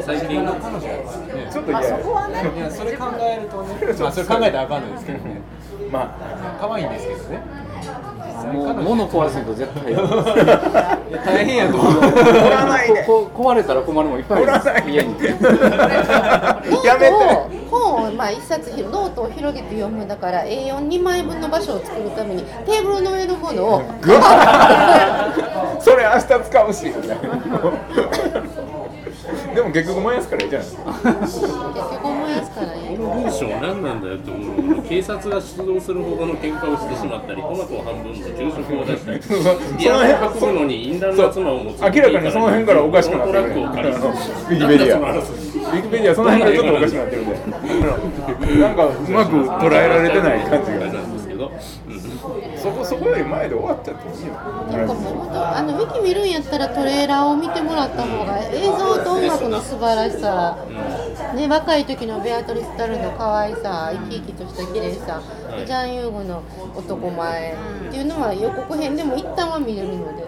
[0.05, 3.77] 最近のちょっと嫌やいやそれ考えるとね。
[3.99, 5.41] まあそれ考えたらあかんのですけどね。
[5.91, 7.43] まあ可愛いんですけどね
[8.47, 9.95] もう物壊すと絶対
[11.25, 11.93] 大変やと思う。
[13.35, 15.15] 壊れたら困るもんいっぱいあります家に。
[16.85, 17.61] やめて。
[17.71, 20.07] 本をまあ一冊ひノートを広げて読む。
[20.07, 23.83] だから A42 枚分の場所を作るためにテーブルの上のものを
[25.81, 26.93] それ明日使うし
[29.55, 30.93] でも結局燃やすからいいじゃないですか。
[30.93, 32.97] 結局燃やすからいい。
[32.97, 34.77] この文章何なんだよって思う。
[34.77, 39.23] の警察が出動するほどの喧嘩をしてしまったりトマトを半分の昼食を出したり。
[39.23, 39.43] その
[39.79, 47.37] ピアノを運ぶのに淫乱な妻を持つ明らかにその辺からおかしくなってるトラックを借りウィキペディアウィキペディアその辺からちょっとおかしくなってるんで。
[48.61, 50.79] なんかうまく捉えられてない感じが。
[50.79, 51.90] なんですけど、そ
[53.01, 54.33] こそこより前で終わっちゃっていいよ。
[54.35, 60.59] なんかもう本当あのウィキ見るんやったらトレーラーを見てもらった方が映像と音楽の素晴らしさ、
[61.35, 65.67] ね、若い時のベアトリス・タルの可愛さ生き生きとした綺麗さ、はい。
[65.67, 66.43] ジャン・ユーゴの
[66.77, 67.55] 男前
[67.89, 70.25] っていうのは予告編でも一旦は見れるので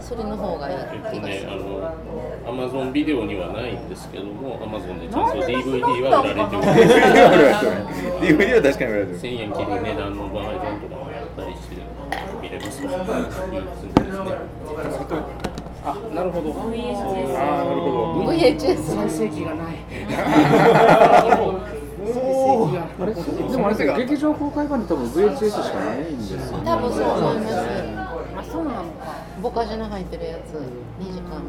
[0.00, 1.28] それの方がいいえっと気がする。
[1.28, 8.00] ね、あの、アマゾンビデオにはないんですけども、アマゾンでちゃんと DVD は売られております。
[8.22, 11.97] DVD は確かに売られてる1000 円切る値段のバージョンとかもやったりして見れますということ
[12.82, 12.98] ですね。
[15.84, 16.52] あ、なるほど。
[16.52, 17.86] ああなるほ
[18.24, 19.76] ど VHS 再生機がない。
[23.00, 23.20] あれで
[23.56, 27.56] もあれですよ劇場公開版で多分 VHS しかないんですよ多分そう思います
[28.38, 30.54] あそうなのかボカジャナ入ってるやつ
[31.02, 31.42] 2時間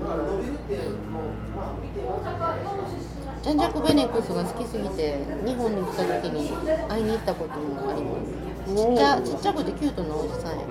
[3.41, 6.49] ジャン＝ジャック・ベネックスが好きすぎて日本に来た時に
[6.89, 8.39] 会いに行ったこともあります
[8.75, 10.65] ちっちゃちっちゃくてキュートなおじさんや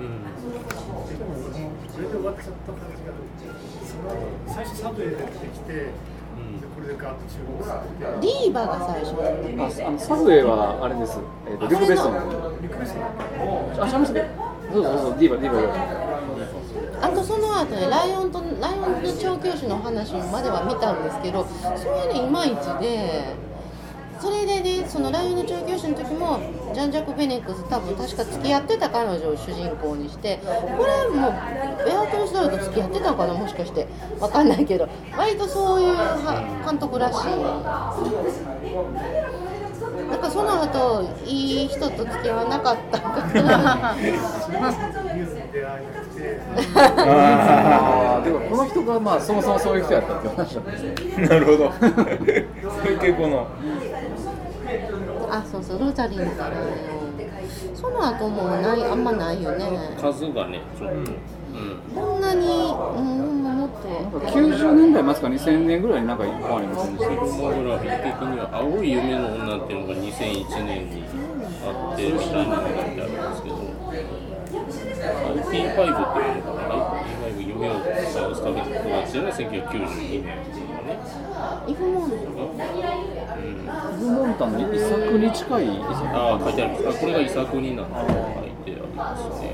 [1.99, 3.11] それで終わっちゃった感じが
[3.83, 4.15] その
[4.47, 5.91] 最初サブウェイで出てきて、で
[6.73, 14.25] これでガーッと注目されてディーバが最初ああのサブウェイはあれです、えー、とリクベストのリクエストあ、しゃべって
[14.71, 23.35] そうそうそう、ディーバ、ディーバあとその後ねライオンとライオンの調教師の話までは見たんですけどそれねいまいちで
[24.21, 26.39] それでねそのライオンの調教師の時も
[26.73, 30.51] ジャン・ジャック・ベネックス多分確か付き合ってた彼女を主人公にしてこ
[30.85, 31.31] れもう
[31.85, 33.87] ベアトリス・ドルと付き合ってたのかなもしかして
[34.19, 37.27] わかんないけど割とそういうは監督らしい。
[40.09, 43.95] なんかその後いい人と付き合わなかったかな。
[48.23, 50.93] でもこの人がまあそもそもそういう人やったって話なんですね。
[51.27, 51.71] なるほど
[52.99, 53.47] そういう傾向の。
[55.31, 56.57] あそうそうロザリーのから
[57.75, 59.65] その後もうないあんまないよね。
[59.99, 61.07] 数がね、ちょっと、うん、
[61.95, 63.29] こんなにうん
[63.59, 63.87] もっと。
[64.31, 71.03] 90年代末か2000年ぐらいになんか一本ありませんでしたフィルモグラフィー的には「青い夢の女」っていうのが2001年に
[71.65, 72.25] あってみた。
[72.25, 73.55] いなのがあってあるんですけど
[74.49, 76.73] P5 っていうのかな
[77.29, 80.58] ？P5 夢を探す旅っていうのが1992年
[81.39, 82.15] っていうのがね、
[83.95, 89.53] イフモンタンの遺作に近い遺作ああ書いてあるんですかこれが遺作になって書いてありますね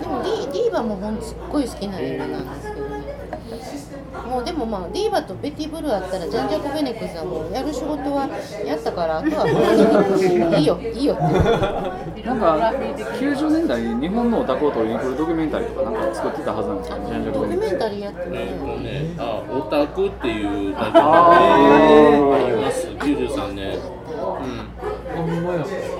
[0.00, 2.88] でもディディーバもすっごい好きな映画なんですけど。
[2.88, 8.28] ねもうでもまあディーバとベティ・ブルーあったらジャンジャク・ベネックスはもうやる仕事は
[8.64, 11.14] やったからあとはもういいよいいよ。
[11.14, 12.72] ってなんか
[13.18, 17.68] 90年代に日本のオタクを取りに来るドキュメンタリーとかなんか作ってたはずなんですよねジャンジャクベネックス。
[17.68, 18.38] ドキュメンタリーやってね。
[18.78, 21.32] ね、あ、オタクっていうタイトルが
[22.34, 22.86] あります。
[22.88, 23.98] 93年。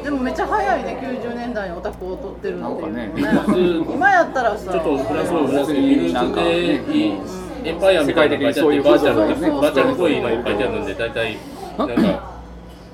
[0.05, 3.21] でもめっちゃ早いね90年代にオタクを撮ってるのっていう。
[3.21, 3.93] なんうん。
[3.93, 4.73] 今やったらさ。
[4.73, 11.37] ちょっとフランス語フランス語ミルなんかズでねエンパイアみたいなの書いてあってバーチャルってバーチャルっぽいの書いてあるんで大体
[11.79, 11.95] なんか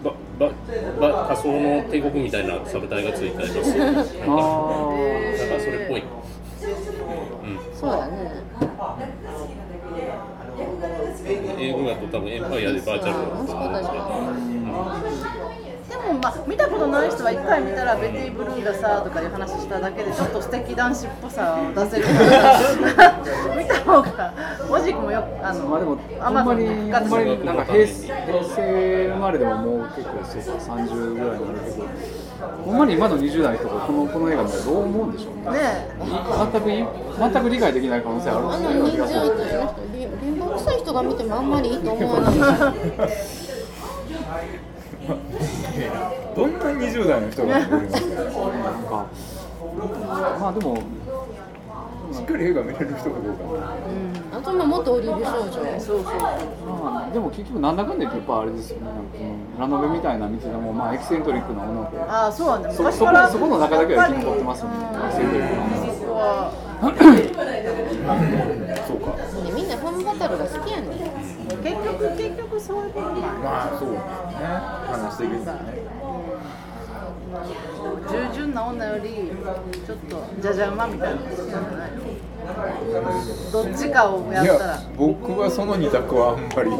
[0.02, 0.50] ばば
[1.00, 3.78] ば仮想の帝国みたいなサブタイがついてあります。
[3.78, 4.14] なんかなんか
[5.60, 6.02] それっぽい。
[6.02, 7.58] うん。
[7.74, 8.32] そうだね
[11.58, 15.33] 英語だと多分エンパイアでバーチャルだと思うんですけど。
[16.04, 22.06] でももまあ見たことない人は一回見たらベティ・ブルーがさとかいう話しただけでちょっと素敵男子っぽさを出せる。
[23.56, 24.34] 見た方が
[24.68, 31.88] 文字もよくあのまあでもアマゾンほんまにで復活ほんまになんか平成平成生まれでももう結構そうか30ぐらいになるけど
[32.64, 35.58] ほんまに今の20代の人がこのこの映画見たらどう思うんでしょうね。
[35.58, 35.88] ね
[36.52, 36.84] 全くい
[37.18, 38.52] 全く理解できない可能性ある。
[38.52, 39.84] あのような気人がする数という人
[40.24, 42.34] リンゴ臭い人が見てもあんまりいいと思わない
[46.36, 49.06] どんな20代の人が見んですかなんか
[50.40, 50.76] まあでも
[52.12, 53.16] しっかり映画見れる人か。
[53.20, 53.74] どうか
[54.32, 55.50] あとまあ元オリーブ少女
[55.80, 56.02] そう。
[56.02, 58.86] そうまあでも結局なんだかんだ言ってやっぱあれですよね。
[59.58, 62.70] ラノベみたいな見ててもまあエキセントリックな女の子ああそうなんだ。
[62.70, 64.74] そそこそこの中だけは生き残ってますよね。
[64.76, 66.52] エキセントリックな女の子 そこは
[68.86, 71.74] そうかねみんなファンバトルが好きやねん結
[72.38, 72.60] 局
[73.42, 73.98] まあそうね。
[74.86, 75.58] 話していくんだね
[78.08, 79.10] 従順な女より
[79.84, 81.20] ちょっとじゃじゃ馬みたいな。
[81.20, 81.90] ことじゃない
[83.50, 84.72] どっちかをやいったら。
[84.74, 86.70] や僕はその二択はあんまり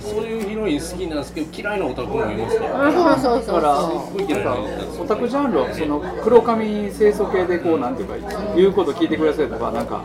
[0.00, 0.48] そういう。
[0.48, 3.60] ヒロイン好きなんですけど嫌いなオタクもいますねそうそうそう。
[3.60, 3.84] だから
[5.00, 8.16] オタクジャンルはその黒髪清楚系でこうなんていうか
[8.56, 10.02] 言うこと聞いてくれそうとかなんか、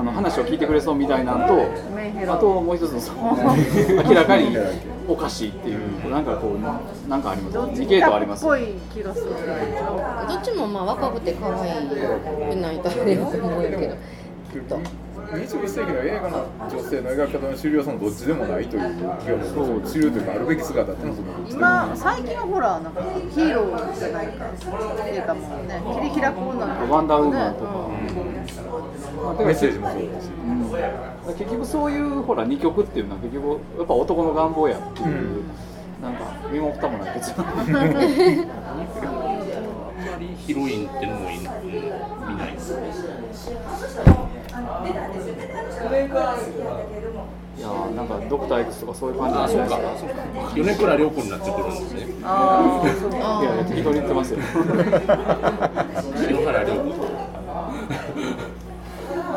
[0.00, 3.36] あの話を聞いてくれそうみたいなのと、あともう一つのその
[4.08, 4.56] 明らかに
[5.06, 7.54] おかしいっていうなんかこうなんかあります？
[7.54, 9.26] どっち二系統ありますっぽい気がする。
[10.28, 11.52] どっちもまあ若くて可愛
[12.50, 13.68] くないとあれやと思うけ
[14.56, 14.76] ど
[15.30, 24.64] 21世紀の映画の女性の描き方の主流はそのどっちでもないといういやそう主流というかあるべき姿っていうのはそのどっちでも今最近はほらなんかヒーローじゃないかって
[25.14, 27.70] いうかもうね切り開く女の子ワンダーウーマンとか、
[29.22, 35.44] まあだからメッセージもそうだしうん結局そういうほら二極っていうのは結局やっぱ男の願望やっていう、
[36.02, 37.46] なんか身も蓋もない結論
[40.38, 41.38] ヒロインってのもい
[44.60, 45.28] うん見ないです
[47.58, 49.78] いやーなんかドクター X とかそういう感じですか
[50.54, 52.06] 米倉涼子になってくるんですね。
[52.24, 54.38] ああいやいや適当に言ってますよ。
[56.16, 56.80] 篠原涼子。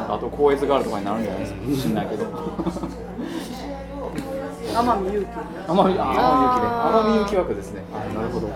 [0.07, 1.59] とあと高越ガールとかになるんじゃないですか。
[1.81, 2.25] 知んないけど。
[4.73, 5.27] 天海祐希。
[5.67, 6.07] 天海祐希ね。
[6.87, 7.83] 天海祐希枠ですね。
[7.93, 8.47] あなるほど。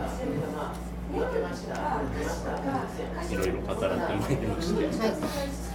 [3.30, 5.67] いろいろ語らってまいりまして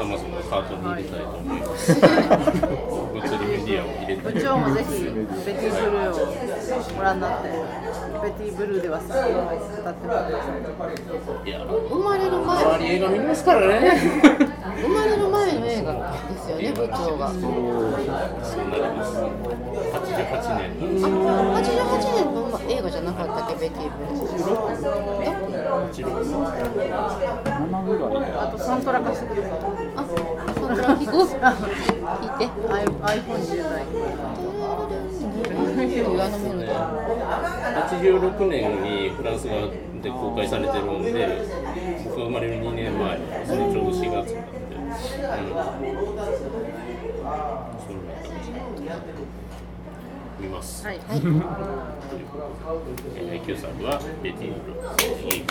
[0.00, 5.08] アマゾンのカートに入れたいと思います物理メディアを入れて部長もぜひベ
[5.54, 6.14] ティ・ブルーを
[6.96, 7.48] ご覧になって
[8.22, 10.32] ベティ・ブルーではさ歌ってもらい
[11.50, 14.00] や生まれる前周り映画見ますからね
[14.80, 15.92] 生まれる前の映画
[16.30, 17.52] ですよね部長がそうそう
[17.90, 20.70] なります88年
[21.02, 21.62] あ88
[22.14, 22.38] 年の
[22.68, 25.47] 映画じゃなかったっけベティ・ブルー7ぐらい
[28.38, 29.58] あとサントラ貸してください
[29.96, 30.16] あサン
[30.54, 34.48] トラ聞こう聞いて iPhone 自体っていうあの
[35.38, 36.08] メロディー
[37.88, 41.44] 86年にフランス側で公開されてるんで
[42.04, 45.22] 僕が生まれる2年前そのちょうど4月なんで、うん、それ
[48.88, 49.27] だったら
[50.40, 50.96] 見ます、はい。
[50.96, 51.20] えー、
[53.44, 55.44] 9作はベティールの秘密